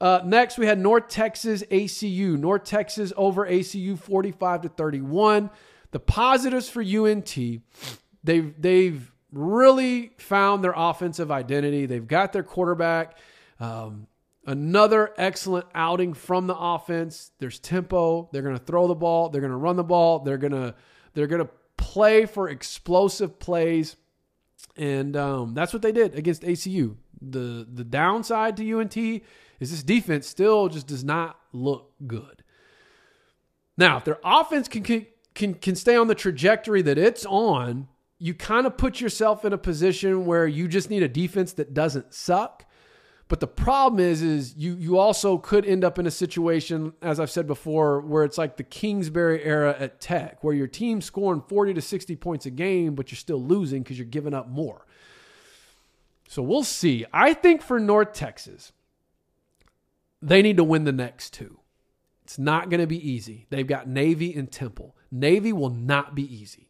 Uh, 0.00 0.20
next, 0.24 0.58
we 0.58 0.66
had 0.66 0.78
North 0.78 1.08
Texas 1.08 1.64
ACU. 1.64 2.38
North 2.38 2.64
Texas 2.64 3.12
over 3.16 3.46
ACU 3.46 3.98
45 3.98 4.62
to 4.62 4.68
31. 4.68 5.50
The 5.90 6.00
positives 6.00 6.68
for 6.68 6.82
UNT, 6.82 7.36
they've 8.24 8.54
they've 8.62 9.12
really 9.32 10.12
found 10.18 10.62
their 10.62 10.74
offensive 10.74 11.32
identity. 11.32 11.86
They've 11.86 12.06
got 12.06 12.32
their 12.32 12.42
quarterback. 12.44 13.18
Um, 13.58 14.06
another 14.46 15.12
excellent 15.16 15.66
outing 15.74 16.14
from 16.14 16.46
the 16.46 16.56
offense. 16.56 17.30
There's 17.38 17.58
tempo. 17.58 18.28
They're 18.32 18.42
going 18.42 18.58
to 18.58 18.64
throw 18.64 18.88
the 18.88 18.94
ball. 18.94 19.28
They're 19.28 19.40
going 19.40 19.52
to 19.52 19.56
run 19.56 19.76
the 19.76 19.84
ball. 19.84 20.20
They're 20.20 20.38
going 20.38 20.52
to 20.52 20.74
they're 21.14 21.26
going 21.26 21.44
to 21.44 21.50
play 21.76 22.26
for 22.26 22.48
explosive 22.48 23.38
plays, 23.38 23.96
and 24.76 25.16
um, 25.16 25.54
that's 25.54 25.72
what 25.72 25.82
they 25.82 25.92
did 25.92 26.14
against 26.14 26.42
ACU. 26.42 26.96
the 27.20 27.66
The 27.70 27.84
downside 27.84 28.56
to 28.56 28.80
UNT 28.80 28.96
is 28.96 29.70
this 29.70 29.82
defense 29.82 30.26
still 30.26 30.68
just 30.68 30.86
does 30.86 31.04
not 31.04 31.38
look 31.52 31.92
good. 32.06 32.42
Now, 33.76 33.96
if 33.98 34.04
their 34.04 34.18
offense 34.24 34.68
can 34.68 35.06
can 35.34 35.54
can 35.54 35.76
stay 35.76 35.96
on 35.96 36.08
the 36.08 36.14
trajectory 36.14 36.82
that 36.82 36.98
it's 36.98 37.24
on, 37.26 37.88
you 38.18 38.34
kind 38.34 38.66
of 38.66 38.76
put 38.76 39.00
yourself 39.00 39.44
in 39.44 39.52
a 39.52 39.58
position 39.58 40.26
where 40.26 40.46
you 40.46 40.68
just 40.68 40.90
need 40.90 41.02
a 41.02 41.08
defense 41.08 41.52
that 41.54 41.74
doesn't 41.74 42.14
suck. 42.14 42.64
But 43.32 43.40
the 43.40 43.46
problem 43.46 43.98
is, 43.98 44.20
is 44.20 44.54
you 44.58 44.74
you 44.74 44.98
also 44.98 45.38
could 45.38 45.64
end 45.64 45.84
up 45.84 45.98
in 45.98 46.06
a 46.06 46.10
situation, 46.10 46.92
as 47.00 47.18
I've 47.18 47.30
said 47.30 47.46
before, 47.46 47.98
where 48.02 48.24
it's 48.24 48.36
like 48.36 48.58
the 48.58 48.62
Kingsbury 48.62 49.42
era 49.42 49.74
at 49.78 50.02
Tech, 50.02 50.44
where 50.44 50.52
your 50.52 50.66
team's 50.66 51.06
scoring 51.06 51.40
40 51.48 51.72
to 51.72 51.80
60 51.80 52.14
points 52.16 52.44
a 52.44 52.50
game, 52.50 52.94
but 52.94 53.10
you're 53.10 53.16
still 53.16 53.42
losing 53.42 53.82
because 53.82 53.96
you're 53.96 54.04
giving 54.04 54.34
up 54.34 54.50
more. 54.50 54.84
So 56.28 56.42
we'll 56.42 56.62
see. 56.62 57.06
I 57.10 57.32
think 57.32 57.62
for 57.62 57.80
North 57.80 58.12
Texas, 58.12 58.72
they 60.20 60.42
need 60.42 60.58
to 60.58 60.64
win 60.64 60.84
the 60.84 60.92
next 60.92 61.32
two. 61.32 61.58
It's 62.24 62.38
not 62.38 62.68
going 62.68 62.82
to 62.82 62.86
be 62.86 63.10
easy. 63.10 63.46
They've 63.48 63.66
got 63.66 63.88
Navy 63.88 64.34
and 64.34 64.52
Temple. 64.52 64.94
Navy 65.10 65.54
will 65.54 65.70
not 65.70 66.14
be 66.14 66.24
easy. 66.24 66.68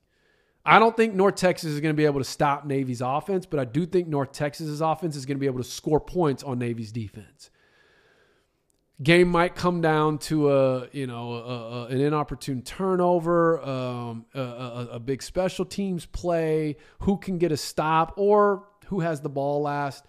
I 0.64 0.78
don't 0.78 0.96
think 0.96 1.14
North 1.14 1.34
Texas 1.34 1.70
is 1.70 1.80
going 1.80 1.92
to 1.92 1.96
be 1.96 2.04
able 2.04 2.20
to 2.20 2.24
stop 2.24 2.64
Navy's 2.64 3.00
offense, 3.00 3.46
but 3.46 3.58
I 3.58 3.64
do 3.64 3.84
think 3.84 4.06
North 4.06 4.32
Texas's 4.32 4.80
offense 4.80 5.16
is 5.16 5.26
going 5.26 5.36
to 5.36 5.40
be 5.40 5.46
able 5.46 5.58
to 5.58 5.68
score 5.68 5.98
points 5.98 6.44
on 6.44 6.58
Navy's 6.58 6.92
defense. 6.92 7.50
Game 9.02 9.28
might 9.28 9.56
come 9.56 9.80
down 9.80 10.18
to 10.18 10.52
a 10.52 10.88
you 10.92 11.08
know 11.08 11.32
a, 11.32 11.38
a, 11.38 11.86
an 11.86 12.00
inopportune 12.00 12.62
turnover, 12.62 13.60
um, 13.60 14.26
a, 14.34 14.88
a 14.92 15.00
big 15.00 15.22
special 15.22 15.64
teams 15.64 16.06
play, 16.06 16.76
who 17.00 17.16
can 17.16 17.38
get 17.38 17.50
a 17.50 17.56
stop, 17.56 18.14
or 18.16 18.68
who 18.86 19.00
has 19.00 19.20
the 19.20 19.28
ball 19.28 19.62
last. 19.62 20.04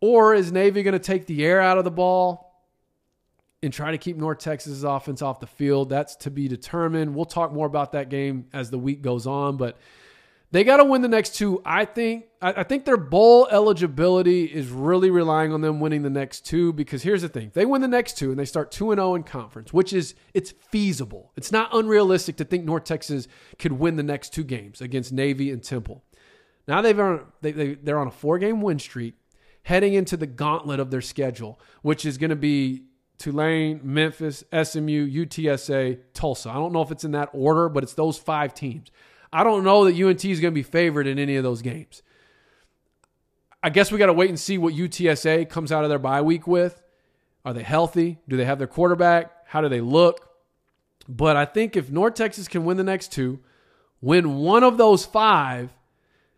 Or 0.00 0.34
is 0.34 0.52
Navy 0.52 0.82
going 0.82 0.92
to 0.92 0.98
take 0.98 1.26
the 1.26 1.44
air 1.44 1.60
out 1.60 1.78
of 1.78 1.84
the 1.84 1.90
ball 1.90 2.47
and 3.62 3.72
try 3.72 3.90
to 3.90 3.98
keep 3.98 4.16
North 4.16 4.38
Texas's 4.38 4.84
offense 4.84 5.22
off 5.22 5.40
the 5.40 5.46
field? 5.46 5.88
That's 5.88 6.16
to 6.16 6.30
be 6.30 6.48
determined. 6.48 7.14
We'll 7.14 7.24
talk 7.24 7.52
more 7.52 7.66
about 7.66 7.92
that 7.92 8.08
game 8.08 8.46
as 8.52 8.70
the 8.70 8.78
week 8.78 9.02
goes 9.02 9.26
on, 9.26 9.56
but 9.56 9.78
they 10.50 10.64
got 10.64 10.78
to 10.78 10.84
win 10.84 11.02
the 11.02 11.08
next 11.08 11.34
two. 11.34 11.60
I 11.64 11.84
think 11.84 12.24
I 12.40 12.62
think 12.62 12.84
their 12.84 12.96
bowl 12.96 13.48
eligibility 13.50 14.44
is 14.44 14.68
really 14.70 15.10
relying 15.10 15.52
on 15.52 15.60
them 15.60 15.80
winning 15.80 16.02
the 16.02 16.10
next 16.10 16.46
two 16.46 16.72
because 16.72 17.02
here's 17.02 17.22
the 17.22 17.28
thing. 17.28 17.48
If 17.48 17.52
they 17.52 17.66
win 17.66 17.82
the 17.82 17.88
next 17.88 18.16
two 18.16 18.30
and 18.30 18.38
they 18.38 18.46
start 18.46 18.70
2 18.70 18.92
and 18.92 18.98
0 18.98 19.16
in 19.16 19.24
conference, 19.24 19.72
which 19.72 19.92
is 19.92 20.14
it's 20.32 20.52
feasible. 20.70 21.32
It's 21.36 21.52
not 21.52 21.68
unrealistic 21.74 22.36
to 22.36 22.44
think 22.44 22.64
North 22.64 22.84
Texas 22.84 23.28
could 23.58 23.72
win 23.72 23.96
the 23.96 24.02
next 24.02 24.32
two 24.32 24.44
games 24.44 24.80
against 24.80 25.12
Navy 25.12 25.50
and 25.50 25.62
Temple. 25.62 26.04
Now 26.66 26.80
they've 26.80 26.96
they, 27.42 27.52
they, 27.52 27.74
they're 27.74 27.98
on 27.98 28.06
a 28.06 28.12
four-game 28.12 28.62
win 28.62 28.78
streak 28.78 29.16
heading 29.64 29.92
into 29.92 30.16
the 30.16 30.26
gauntlet 30.26 30.80
of 30.80 30.90
their 30.90 31.02
schedule, 31.02 31.60
which 31.82 32.06
is 32.06 32.16
going 32.16 32.30
to 32.30 32.36
be 32.36 32.84
Tulane, 33.18 33.80
Memphis, 33.82 34.44
SMU, 34.52 35.08
UTSA, 35.08 35.98
Tulsa. 36.14 36.50
I 36.50 36.54
don't 36.54 36.72
know 36.72 36.82
if 36.82 36.90
it's 36.90 37.04
in 37.04 37.12
that 37.12 37.30
order, 37.32 37.68
but 37.68 37.82
it's 37.82 37.94
those 37.94 38.16
five 38.16 38.54
teams. 38.54 38.90
I 39.32 39.44
don't 39.44 39.64
know 39.64 39.84
that 39.84 40.00
UNT 40.00 40.24
is 40.24 40.40
going 40.40 40.52
to 40.52 40.58
be 40.58 40.62
favored 40.62 41.06
in 41.06 41.18
any 41.18 41.36
of 41.36 41.42
those 41.42 41.60
games. 41.60 42.02
I 43.62 43.70
guess 43.70 43.90
we 43.90 43.98
got 43.98 44.06
to 44.06 44.12
wait 44.12 44.28
and 44.28 44.38
see 44.38 44.56
what 44.56 44.74
UTSA 44.74 45.48
comes 45.48 45.72
out 45.72 45.82
of 45.82 45.90
their 45.90 45.98
bye 45.98 46.22
week 46.22 46.46
with. 46.46 46.80
Are 47.44 47.52
they 47.52 47.64
healthy? 47.64 48.18
Do 48.28 48.36
they 48.36 48.44
have 48.44 48.58
their 48.58 48.68
quarterback? 48.68 49.32
How 49.46 49.60
do 49.60 49.68
they 49.68 49.80
look? 49.80 50.28
But 51.08 51.36
I 51.36 51.44
think 51.44 51.76
if 51.76 51.90
North 51.90 52.14
Texas 52.14 52.46
can 52.46 52.64
win 52.64 52.76
the 52.76 52.84
next 52.84 53.10
two, 53.10 53.40
win 54.00 54.36
one 54.36 54.62
of 54.62 54.76
those 54.76 55.04
five 55.04 55.72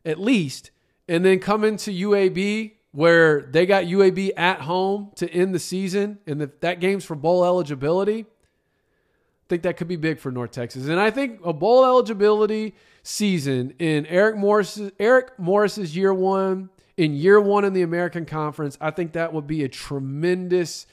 at 0.04 0.18
least, 0.18 0.70
and 1.08 1.24
then 1.24 1.40
come 1.40 1.62
into 1.62 1.90
UAB 1.90 2.72
where 2.92 3.42
they 3.42 3.66
got 3.66 3.84
UAB 3.84 4.32
at 4.36 4.62
home 4.62 5.12
to 5.16 5.30
end 5.30 5.54
the 5.54 5.58
season, 5.58 6.18
and 6.26 6.42
if 6.42 6.60
that 6.60 6.80
game's 6.80 7.04
for 7.04 7.14
bowl 7.14 7.44
eligibility, 7.44 8.22
I 8.22 9.46
think 9.48 9.62
that 9.62 9.76
could 9.76 9.88
be 9.88 9.96
big 9.96 10.18
for 10.18 10.30
North 10.30 10.50
Texas. 10.50 10.86
And 10.86 10.98
I 10.98 11.10
think 11.10 11.40
a 11.44 11.52
bowl 11.52 11.84
eligibility 11.84 12.74
season 13.02 13.74
in 13.78 14.06
Eric 14.06 14.36
Morris's 14.36 14.92
Eric 14.98 15.38
Morris's 15.38 15.96
year 15.96 16.12
one, 16.12 16.70
in 16.96 17.14
year 17.14 17.40
one 17.40 17.64
in 17.64 17.72
the 17.72 17.82
American 17.82 18.26
Conference, 18.26 18.76
I 18.80 18.90
think 18.90 19.12
that 19.12 19.32
would 19.32 19.46
be 19.46 19.64
a 19.64 19.68
tremendous 19.68 20.86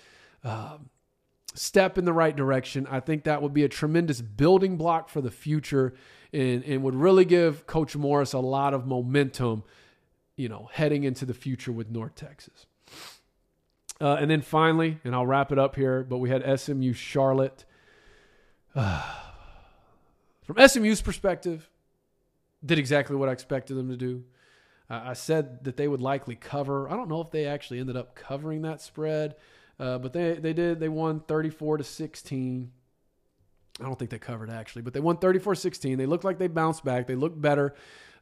uh, 0.44 0.78
step 1.54 1.98
in 1.98 2.06
the 2.06 2.14
right 2.14 2.36
direction. 2.36 2.88
I 2.90 3.00
think 3.00 3.24
that 3.24 3.42
would 3.42 3.54
be 3.54 3.64
a 3.64 3.70
tremendous 3.70 4.22
building 4.22 4.78
block 4.78 5.10
for 5.10 5.22
the 5.22 5.32
future 5.32 5.96
and, 6.32 6.64
and 6.64 6.84
would 6.84 6.96
really 6.96 7.26
give 7.26 7.66
Coach 7.66 7.96
Morris 7.96 8.34
a 8.34 8.40
lot 8.40 8.74
of 8.74 8.86
momentum 8.86 9.64
you 10.38 10.48
know, 10.48 10.70
heading 10.72 11.04
into 11.04 11.26
the 11.26 11.34
future 11.34 11.72
with 11.74 11.90
North 11.90 12.16
Texas. 12.16 12.66
Uh, 14.00 14.14
and 14.14 14.30
then 14.30 14.42
finally, 14.42 15.00
and 15.04 15.14
I'll 15.16 15.26
wrap 15.26 15.52
it 15.52 15.60
up 15.60 15.76
here, 15.76 16.04
but 16.04 16.20
we 16.20 16.30
had 16.30 16.60
SMU 16.60 16.94
Charlotte. 16.94 17.66
Uh, 18.74 19.04
from 20.44 20.66
SMU's 20.66 21.02
perspective, 21.02 21.70
did 22.66 22.80
exactly 22.80 23.16
what 23.16 23.30
I 23.30 23.32
expected 23.32 23.76
them 23.76 23.90
to 23.90 23.98
do. 23.98 24.24
Uh, 24.90 25.02
I 25.06 25.14
said 25.14 25.64
that 25.66 25.78
they 25.78 25.88
would 25.88 26.02
likely 26.02 26.36
cover. 26.36 26.90
I 26.90 26.96
don't 26.96 27.10
know 27.10 27.22
if 27.22 27.32
they 27.32 27.46
actually 27.46 27.80
ended 27.80 27.98
up 27.98 28.16
covering 28.16 28.62
that 28.62 28.82
spread, 28.82 29.36
uh, 29.80 29.98
but 29.98 30.14
they 30.14 30.34
they 30.34 30.54
did. 30.54 30.80
They 30.80 30.90
won 30.90 31.20
34 31.22 31.78
to 31.78 31.84
16. 31.84 32.72
I 33.80 33.84
don't 33.84 33.98
think 33.98 34.12
they 34.12 34.20
covered 34.20 34.50
actually, 34.50 34.82
but 34.82 34.94
they 34.94 35.00
won 35.00 35.18
34-16. 35.18 35.98
They 35.98 36.06
looked 36.06 36.24
like 36.24 36.40
they 36.40 36.48
bounced 36.48 36.84
back. 36.84 37.08
They 37.08 37.16
looked 37.16 37.40
better. 37.40 37.76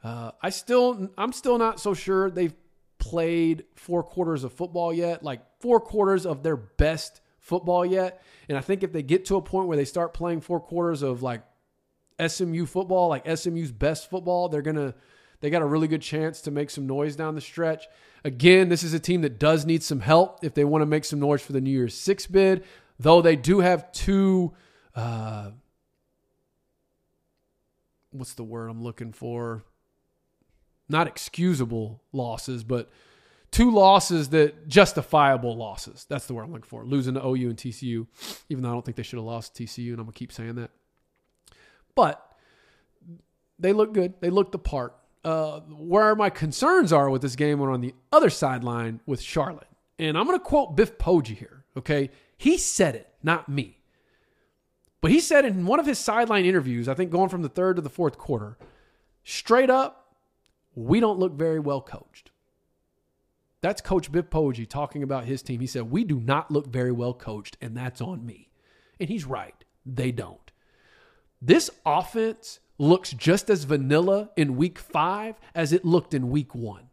Uh, 0.04 0.32
I 0.42 0.50
still, 0.50 1.10
I'm 1.18 1.32
still 1.32 1.58
not 1.58 1.80
so 1.80 1.94
sure 1.94 2.30
they've 2.30 2.54
played 3.00 3.66
four 3.76 4.04
quarters 4.04 4.44
of 4.44 4.54
football 4.54 4.94
yet, 4.94 5.24
like 5.24 5.42
four 5.60 5.80
quarters 5.80 6.26
of 6.26 6.44
their 6.44 6.58
best 6.58 7.22
football 7.40 7.86
yet. 7.86 8.22
And 8.50 8.58
I 8.58 8.62
think 8.62 8.84
if 8.84 8.92
they 8.92 9.04
get 9.04 9.26
to 9.26 9.36
a 9.36 9.42
point 9.42 9.68
where 9.68 9.78
they 9.78 9.86
start 9.86 10.14
playing 10.14 10.42
four 10.42 10.60
quarters 10.60 11.02
of 11.02 11.24
like 11.24 11.44
SMU 12.26 12.66
football, 12.66 13.10
like 13.10 13.26
SMU's 13.28 13.72
best 13.72 14.10
football, 14.10 14.50
they're 14.50 14.62
gonna, 14.62 14.96
they 15.42 15.50
got 15.50 15.62
a 15.62 15.66
really 15.66 15.88
good 15.88 16.02
chance 16.02 16.42
to 16.42 16.52
make 16.52 16.70
some 16.70 16.88
noise 16.88 17.16
down 17.16 17.36
the 17.36 17.42
stretch. 17.42 17.88
Again, 18.24 18.70
this 18.70 18.84
is 18.84 18.94
a 18.94 19.00
team 19.00 19.22
that 19.22 19.40
does 19.40 19.66
need 19.66 19.84
some 19.84 20.00
help 20.00 20.44
if 20.44 20.54
they 20.54 20.66
want 20.66 20.82
to 20.82 20.88
make 20.88 21.06
some 21.06 21.20
noise 21.20 21.42
for 21.42 21.54
the 21.54 21.62
New 21.62 21.72
Year's 21.72 21.96
Six 21.96 22.26
bid. 22.26 22.64
Though 23.00 23.22
they 23.22 23.36
do 23.36 23.60
have 23.60 23.92
two. 23.92 24.54
Uh, 24.96 25.52
what's 28.12 28.34
the 28.34 28.44
word 28.44 28.70
I'm 28.70 28.82
looking 28.82 29.12
for? 29.12 29.66
not 30.88 31.08
excusable 31.08 32.02
losses, 32.12 32.64
but 32.64 32.90
two 33.52 33.72
losses 33.72 34.30
that 34.30 34.68
justifiable 34.68 35.56
losses. 35.56 36.06
That's 36.10 36.28
the 36.28 36.34
word 36.34 36.44
I'm 36.44 36.52
looking 36.52 36.68
for. 36.68 36.86
Losing 36.86 37.16
to 37.16 37.26
OU 37.26 37.50
and 37.50 37.58
TCU, 37.58 38.08
even 38.50 38.64
though 38.64 38.70
I 38.70 38.74
don't 38.74 38.86
think 38.86 38.98
they 38.98 39.04
should 39.04 39.18
have 39.18 39.26
lost 39.26 39.56
TCU, 39.56 39.92
and 39.92 40.00
I'm 40.00 40.06
gonna 40.06 40.14
keep 40.14 40.32
saying 40.32 40.56
that. 40.56 40.72
But 41.96 42.22
they 43.58 43.74
look 43.74 43.94
good. 43.94 44.16
They 44.20 44.30
look 44.30 44.52
the 44.52 44.60
part. 44.60 44.96
Uh, 45.24 45.62
where 45.62 46.14
my 46.16 46.30
concerns 46.30 46.94
are 46.94 47.10
with 47.10 47.24
this 47.24 47.36
game 47.36 47.60
are 47.60 47.72
on 47.72 47.82
the 47.82 47.96
other 48.12 48.30
sideline 48.30 49.00
with 49.08 49.20
Charlotte. 49.20 49.68
And 49.98 50.16
I'm 50.16 50.28
going 50.28 50.38
to 50.38 50.44
quote 50.44 50.76
Biff 50.76 51.00
Poggi 51.00 51.36
here. 51.36 51.66
Okay. 51.76 52.12
He 52.38 52.60
said 52.60 52.94
it, 52.94 53.12
not 53.24 53.50
me. 53.50 53.80
But 55.06 55.12
he 55.12 55.20
said 55.20 55.46
in 55.46 55.68
one 55.68 55.80
of 55.80 55.86
his 55.86 56.00
sideline 56.00 56.46
interviews, 56.46 56.90
I 56.90 56.96
think 56.96 57.12
going 57.12 57.30
from 57.30 57.44
the 57.44 57.48
third 57.48 57.76
to 57.76 57.82
the 57.84 57.92
fourth 57.92 58.18
quarter, 58.18 58.58
straight 59.24 59.70
up, 59.70 60.16
we 60.74 61.00
don't 61.00 61.20
look 61.20 61.34
very 61.34 61.60
well 61.60 61.80
coached. 61.80 62.32
That's 63.62 63.84
Coach 63.84 64.12
Biff 64.12 64.32
Poggi 64.32 64.68
talking 64.68 65.04
about 65.04 65.26
his 65.26 65.44
team. 65.44 65.60
He 65.60 65.68
said, 65.68 65.92
We 65.92 66.06
do 66.06 66.20
not 66.20 66.50
look 66.50 66.66
very 66.66 66.92
well 66.92 67.14
coached, 67.14 67.56
and 67.62 67.78
that's 67.78 68.02
on 68.02 68.26
me. 68.26 68.50
And 69.00 69.08
he's 69.08 69.26
right. 69.26 69.54
They 69.86 70.12
don't. 70.12 70.52
This 71.40 71.70
offense 71.86 72.60
looks 72.80 73.12
just 73.12 73.48
as 73.52 73.66
vanilla 73.66 74.32
in 74.36 74.58
week 74.58 74.80
five 74.80 75.36
as 75.54 75.72
it 75.72 75.86
looked 75.86 76.16
in 76.16 76.32
week 76.32 76.56
one. 76.56 76.90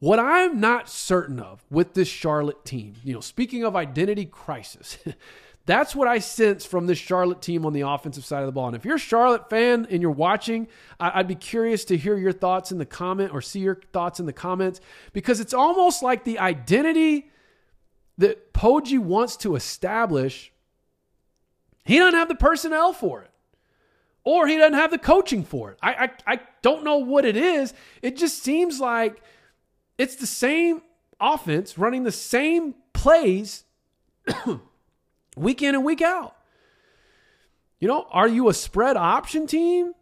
What 0.00 0.18
I'm 0.18 0.60
not 0.60 0.90
certain 0.90 1.40
of 1.40 1.64
with 1.70 1.94
this 1.94 2.08
Charlotte 2.08 2.62
team, 2.66 2.96
you 3.02 3.14
know, 3.14 3.20
speaking 3.20 3.64
of 3.64 3.74
identity 3.74 4.26
crisis, 4.26 4.98
that's 5.66 5.96
what 5.96 6.06
I 6.06 6.18
sense 6.18 6.66
from 6.66 6.86
this 6.86 6.98
Charlotte 6.98 7.40
team 7.40 7.64
on 7.64 7.72
the 7.72 7.82
offensive 7.82 8.24
side 8.24 8.40
of 8.40 8.46
the 8.46 8.52
ball. 8.52 8.66
And 8.66 8.76
if 8.76 8.84
you're 8.84 8.96
a 8.96 8.98
Charlotte 8.98 9.48
fan 9.48 9.86
and 9.90 10.02
you're 10.02 10.10
watching, 10.10 10.68
I'd 11.00 11.26
be 11.26 11.34
curious 11.34 11.86
to 11.86 11.96
hear 11.96 12.18
your 12.18 12.32
thoughts 12.32 12.70
in 12.70 12.78
the 12.78 12.84
comment 12.84 13.32
or 13.32 13.40
see 13.40 13.60
your 13.60 13.80
thoughts 13.92 14.20
in 14.20 14.26
the 14.26 14.32
comments 14.32 14.80
because 15.14 15.40
it's 15.40 15.54
almost 15.54 16.02
like 16.02 16.24
the 16.24 16.38
identity 16.38 17.30
that 18.18 18.52
Poggi 18.52 18.98
wants 18.98 19.36
to 19.38 19.56
establish, 19.56 20.52
he 21.84 21.98
doesn't 21.98 22.18
have 22.18 22.28
the 22.28 22.34
personnel 22.34 22.92
for 22.92 23.22
it. 23.22 23.30
Or 24.22 24.46
he 24.46 24.56
doesn't 24.56 24.74
have 24.74 24.90
the 24.90 24.98
coaching 24.98 25.44
for 25.44 25.72
it. 25.72 25.78
I, 25.82 26.10
I, 26.26 26.34
I 26.34 26.40
don't 26.62 26.84
know 26.84 26.98
what 26.98 27.24
it 27.24 27.36
is. 27.36 27.74
It 28.00 28.16
just 28.16 28.42
seems 28.42 28.80
like 28.80 29.22
it's 29.98 30.16
the 30.16 30.26
same 30.26 30.82
offense 31.20 31.78
running 31.78 32.04
the 32.04 32.12
same 32.12 32.74
plays 32.92 33.64
week 35.34 35.62
in 35.62 35.74
and 35.74 35.84
week 35.84 36.02
out. 36.02 36.36
You 37.80 37.88
know, 37.88 38.06
are 38.10 38.28
you 38.28 38.48
a 38.48 38.54
spread 38.54 38.96
option 38.96 39.46
team 39.46 39.92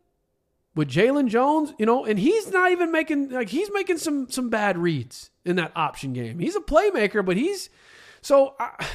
with 0.75 0.89
Jalen 0.89 1.29
Jones? 1.29 1.73
You 1.79 1.87
know, 1.87 2.05
and 2.05 2.19
he's 2.19 2.51
not 2.51 2.71
even 2.71 2.93
making 2.93 3.31
like 3.31 3.49
he's 3.49 3.71
making 3.73 3.99
some 3.99 4.29
some 4.31 4.51
bad 4.51 4.79
reads 4.79 5.31
in 5.45 5.57
that 5.57 5.73
option 5.75 6.13
game. 6.13 6.39
He's 6.39 6.57
a 6.57 6.61
playmaker, 6.61 7.25
but 7.25 7.37
he's 7.37 7.71
so 8.21 8.55
I, 8.61 8.87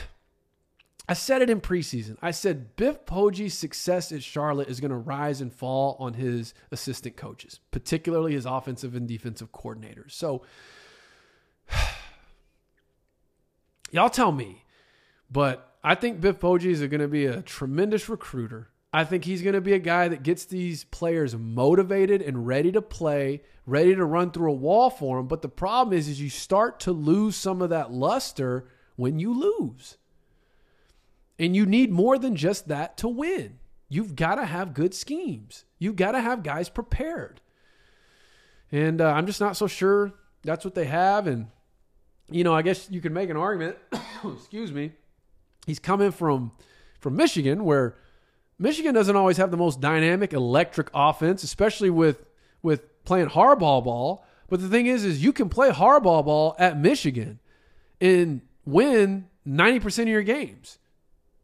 I 1.10 1.14
said 1.14 1.42
it 1.42 1.50
in 1.50 1.62
preseason. 1.62 2.18
I 2.22 2.32
said 2.32 2.76
Biff 2.76 3.06
Poggi's 3.06 3.54
success 3.54 4.12
at 4.12 4.24
Charlotte 4.24 4.68
is 4.68 4.80
going 4.80 4.92
to 4.92 4.98
rise 4.98 5.40
and 5.40 5.54
fall 5.54 5.96
on 6.00 6.14
his 6.14 6.54
assistant 6.72 7.16
coaches, 7.16 7.60
particularly 7.72 8.34
his 8.34 8.46
offensive 8.46 8.94
and 8.94 9.08
defensive 9.08 9.52
coordinators. 9.52 10.12
So 10.12 10.44
y'all 13.92 14.10
tell 14.10 14.34
me, 14.34 14.66
but 15.32 15.67
I 15.84 15.96
think 15.96 16.22
Biff 16.22 16.40
Poggi 16.40 16.66
is 16.66 16.80
going 16.80 17.00
to 17.00 17.08
be 17.08 17.26
a 17.26 17.42
tremendous 17.42 18.10
recruiter. 18.10 18.70
I 18.94 19.04
think 19.04 19.26
he's 19.26 19.42
going 19.42 19.54
to 19.54 19.62
be 19.62 19.74
a 19.74 19.80
guy 19.80 20.08
that 20.08 20.24
gets 20.24 20.46
these 20.46 20.86
players 20.86 21.36
motivated 21.36 22.22
and 22.22 22.48
ready 22.48 22.72
to 22.72 22.82
play, 22.82 23.44
ready 23.66 23.94
to 23.94 24.06
run 24.06 24.32
through 24.32 24.52
a 24.52 24.56
wall 24.56 24.90
for 24.90 25.18
them. 25.18 25.28
But 25.28 25.42
the 25.42 25.50
problem 25.50 25.98
is, 25.98 26.08
is 26.08 26.22
you 26.22 26.30
start 26.30 26.80
to 26.82 26.92
lose 26.92 27.36
some 27.36 27.62
of 27.62 27.70
that 27.70 27.92
luster 27.92 28.68
when 28.96 29.20
you 29.20 29.34
lose. 29.34 29.98
And 31.38 31.56
you 31.56 31.66
need 31.66 31.92
more 31.92 32.18
than 32.18 32.36
just 32.36 32.70
that 32.70 32.98
to 32.98 33.08
win. 33.08 33.60
You've 33.90 34.16
got 34.16 34.36
to 34.36 34.46
have 34.46 34.74
good 34.74 34.94
schemes. 34.94 35.66
You've 35.80 35.96
got 35.96 36.14
to 36.14 36.22
have 36.22 36.44
guys 36.44 36.70
prepared. 36.70 37.40
And 38.72 39.00
uh, 39.00 39.12
I'm 39.12 39.28
just 39.28 39.40
not 39.40 39.56
so 39.56 39.68
sure 39.68 40.14
that's 40.44 40.66
what 40.66 40.76
they 40.76 40.86
have. 40.86 41.28
And, 41.28 41.48
you 42.30 42.44
know, 42.44 42.54
I 42.54 42.62
guess 42.62 42.90
you 42.90 43.00
could 43.00 43.14
make 43.14 43.30
an 43.30 43.38
argument, 43.38 43.78
excuse 44.24 44.72
me, 44.72 44.94
he's 45.68 45.78
coming 45.78 46.12
from 46.12 46.52
from 47.00 47.16
Michigan, 47.16 47.64
where 47.64 47.96
Michigan 48.58 48.96
doesn't 48.96 49.16
always 49.16 49.38
have 49.38 49.52
the 49.52 49.58
most 49.58 49.80
dynamic, 49.80 50.34
electric 50.34 50.90
offense, 50.96 51.44
especially 51.44 51.92
with 51.92 52.26
with 52.64 53.04
playing 53.04 53.28
hardball 53.28 53.84
ball. 53.84 54.26
But 54.50 54.62
the 54.62 54.70
thing 54.70 54.88
is, 54.88 55.06
is 55.06 55.24
you 55.24 55.34
can 55.34 55.50
play 55.50 55.70
hardball 55.70 56.26
ball 56.26 56.56
at 56.58 56.80
Michigan 56.80 57.40
and 58.00 58.42
win 58.66 59.28
90% 59.46 60.04
of 60.04 60.08
your 60.08 60.24
games, 60.24 60.80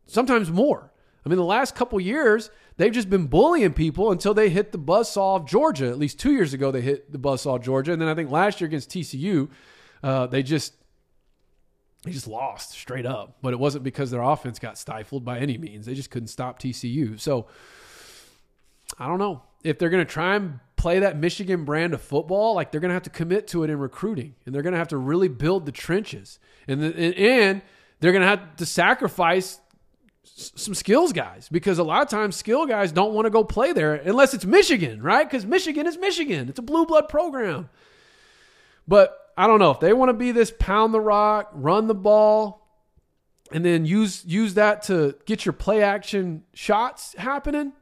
sometimes 0.07 0.49
more. 0.49 0.91
I 1.25 1.29
mean, 1.29 1.38
the 1.38 1.43
last 1.43 1.75
couple 1.75 1.99
years, 1.99 2.49
they've 2.77 2.91
just 2.91 3.09
been 3.09 3.27
bullying 3.27 3.73
people 3.73 4.12
until 4.12 4.33
they 4.33 4.49
hit 4.49 4.71
the 4.71 4.79
buzzsaw 4.79 5.38
of 5.38 5.47
Georgia. 5.47 5.88
At 5.88 5.99
least 5.99 6.19
two 6.19 6.31
years 6.31 6.53
ago, 6.53 6.71
they 6.71 6.81
hit 6.81 7.12
the 7.12 7.19
buzzsaw 7.19 7.57
of 7.57 7.63
Georgia. 7.63 7.91
And 7.91 8.01
then 8.01 8.09
I 8.09 8.15
think 8.15 8.29
last 8.29 8.62
year 8.62 8.67
against 8.67 8.89
TCU, 8.89 9.49
uh, 10.01 10.27
they 10.27 10.43
just 10.43 10.73
they 12.03 12.11
just 12.11 12.27
lost 12.27 12.71
straight 12.71 13.05
up. 13.05 13.37
But 13.41 13.53
it 13.53 13.59
wasn't 13.59 13.83
because 13.83 14.11
their 14.11 14.21
offense 14.21 14.59
got 14.59 14.77
stifled 14.77 15.25
by 15.25 15.39
any 15.39 15.57
means. 15.57 15.85
They 15.85 15.93
just 15.93 16.11
couldn't 16.11 16.27
stop 16.27 16.59
TCU. 16.59 17.19
So 17.19 17.47
I 18.99 19.07
don't 19.07 19.19
know 19.19 19.41
if 19.63 19.79
they're 19.79 19.89
going 19.89 20.05
to 20.05 20.11
try 20.11 20.35
and 20.35 20.59
play 20.75 20.99
that 20.99 21.17
Michigan 21.17 21.63
brand 21.63 21.93
of 21.93 22.01
football. 22.01 22.55
Like 22.55 22.71
they're 22.71 22.81
going 22.81 22.89
to 22.89 22.95
have 22.95 23.03
to 23.03 23.09
commit 23.09 23.47
to 23.47 23.63
it 23.63 23.69
in 23.69 23.79
recruiting, 23.79 24.35
and 24.45 24.53
they're 24.53 24.61
going 24.61 24.73
to 24.73 24.79
have 24.79 24.89
to 24.89 24.97
really 24.97 25.29
build 25.29 25.65
the 25.65 25.71
trenches, 25.71 26.39
and 26.67 26.81
the, 26.81 27.17
and 27.17 27.61
they're 27.99 28.11
going 28.11 28.21
to 28.21 28.27
have 28.27 28.55
to 28.57 28.65
sacrifice 28.65 29.59
some 30.25 30.73
skills 30.73 31.13
guys 31.13 31.47
because 31.49 31.79
a 31.79 31.83
lot 31.83 32.01
of 32.01 32.09
times 32.09 32.35
skill 32.35 32.65
guys 32.65 32.91
don't 32.91 33.13
want 33.13 33.25
to 33.25 33.29
go 33.29 33.43
play 33.43 33.73
there 33.73 33.95
unless 33.95 34.33
it's 34.33 34.45
Michigan, 34.45 35.01
right? 35.01 35.29
Because 35.29 35.45
Michigan 35.45 35.85
is 35.85 35.97
Michigan. 35.97 36.49
It's 36.49 36.59
a 36.59 36.63
blue 36.63 36.85
blood 36.85 37.07
program. 37.07 37.69
But 38.87 39.22
I 39.35 39.47
don't 39.47 39.59
know 39.59 39.71
if 39.71 39.79
they 39.79 39.93
want 39.93 40.09
to 40.09 40.13
be 40.13 40.31
this 40.31 40.51
pound 40.59 40.93
the 40.93 41.01
rock, 41.01 41.49
run 41.53 41.87
the 41.87 41.95
ball, 41.95 42.67
and 43.51 43.63
then 43.63 43.85
use 43.85 44.23
use 44.25 44.55
that 44.55 44.83
to 44.83 45.15
get 45.25 45.45
your 45.45 45.53
play 45.53 45.81
action 45.81 46.43
shots 46.53 47.15
happening. 47.17 47.73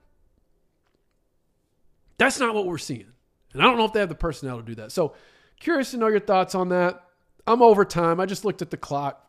That's 2.18 2.40
not 2.40 2.54
what 2.54 2.66
we're 2.66 2.78
seeing. 2.78 3.08
And 3.54 3.62
I 3.62 3.66
don't 3.66 3.78
know 3.78 3.86
if 3.86 3.94
they 3.94 4.00
have 4.00 4.10
the 4.10 4.16
personnel 4.16 4.58
to 4.58 4.64
do 4.64 4.76
that. 4.76 4.92
So 4.92 5.16
curious 5.60 5.92
to 5.92 5.98
know 5.98 6.08
your 6.08 6.20
thoughts 6.20 6.56
on 6.56 6.70
that. 6.70 7.04
I'm 7.48 7.62
over 7.62 7.84
time. 7.84 8.20
I 8.20 8.26
just 8.26 8.46
looked 8.46 8.62
at 8.62 8.70
the 8.70 8.78
clock. 8.78 9.28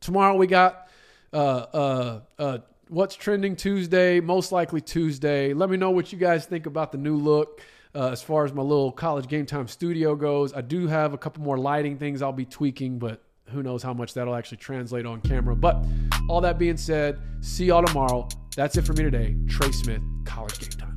Tomorrow 0.00 0.36
we 0.36 0.46
got 0.46 0.88
uh, 1.32 1.36
uh, 1.36 2.20
uh, 2.38 2.58
what's 2.88 3.16
trending 3.16 3.56
Tuesday, 3.56 4.20
most 4.20 4.52
likely 4.52 4.80
Tuesday. 4.80 5.52
Let 5.52 5.68
me 5.68 5.76
know 5.76 5.90
what 5.90 6.12
you 6.12 6.18
guys 6.18 6.46
think 6.46 6.66
about 6.66 6.92
the 6.92 6.98
new 6.98 7.16
look 7.16 7.60
uh, 7.96 8.10
as 8.10 8.22
far 8.22 8.44
as 8.44 8.52
my 8.52 8.62
little 8.62 8.92
college 8.92 9.26
game 9.26 9.46
time 9.46 9.66
studio 9.66 10.14
goes. 10.14 10.52
I 10.52 10.60
do 10.60 10.86
have 10.86 11.14
a 11.14 11.18
couple 11.18 11.42
more 11.42 11.56
lighting 11.56 11.96
things 11.96 12.20
I'll 12.20 12.32
be 12.32 12.44
tweaking, 12.44 12.98
but 12.98 13.22
who 13.48 13.62
knows 13.62 13.82
how 13.82 13.94
much 13.94 14.12
that'll 14.12 14.34
actually 14.34 14.58
translate 14.58 15.06
on 15.06 15.20
camera. 15.22 15.56
But 15.56 15.82
all 16.28 16.40
that 16.42 16.58
being 16.58 16.76
said, 16.76 17.18
see 17.40 17.66
y'all 17.66 17.82
tomorrow. 17.82 18.28
That's 18.54 18.76
it 18.76 18.82
for 18.82 18.92
me 18.92 19.02
today. 19.02 19.36
Trey 19.48 19.72
Smith, 19.72 20.02
College 20.26 20.58
Game 20.58 20.70
Time. 20.70 20.92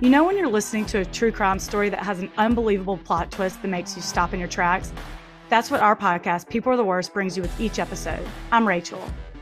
You 0.00 0.10
know, 0.10 0.24
when 0.24 0.36
you're 0.36 0.48
listening 0.48 0.84
to 0.86 0.98
a 0.98 1.04
true 1.04 1.30
crime 1.30 1.60
story 1.60 1.88
that 1.88 2.00
has 2.00 2.18
an 2.18 2.30
unbelievable 2.36 2.98
plot 2.98 3.30
twist 3.30 3.62
that 3.62 3.68
makes 3.68 3.94
you 3.94 4.02
stop 4.02 4.34
in 4.34 4.40
your 4.40 4.48
tracks? 4.48 4.92
That's 5.50 5.70
what 5.70 5.80
our 5.80 5.94
podcast, 5.94 6.48
People 6.48 6.72
Are 6.72 6.76
the 6.76 6.84
Worst, 6.84 7.14
brings 7.14 7.36
you 7.36 7.42
with 7.42 7.60
each 7.60 7.78
episode. 7.78 8.26
I'm 8.50 8.66
Rachel. 8.66 9.00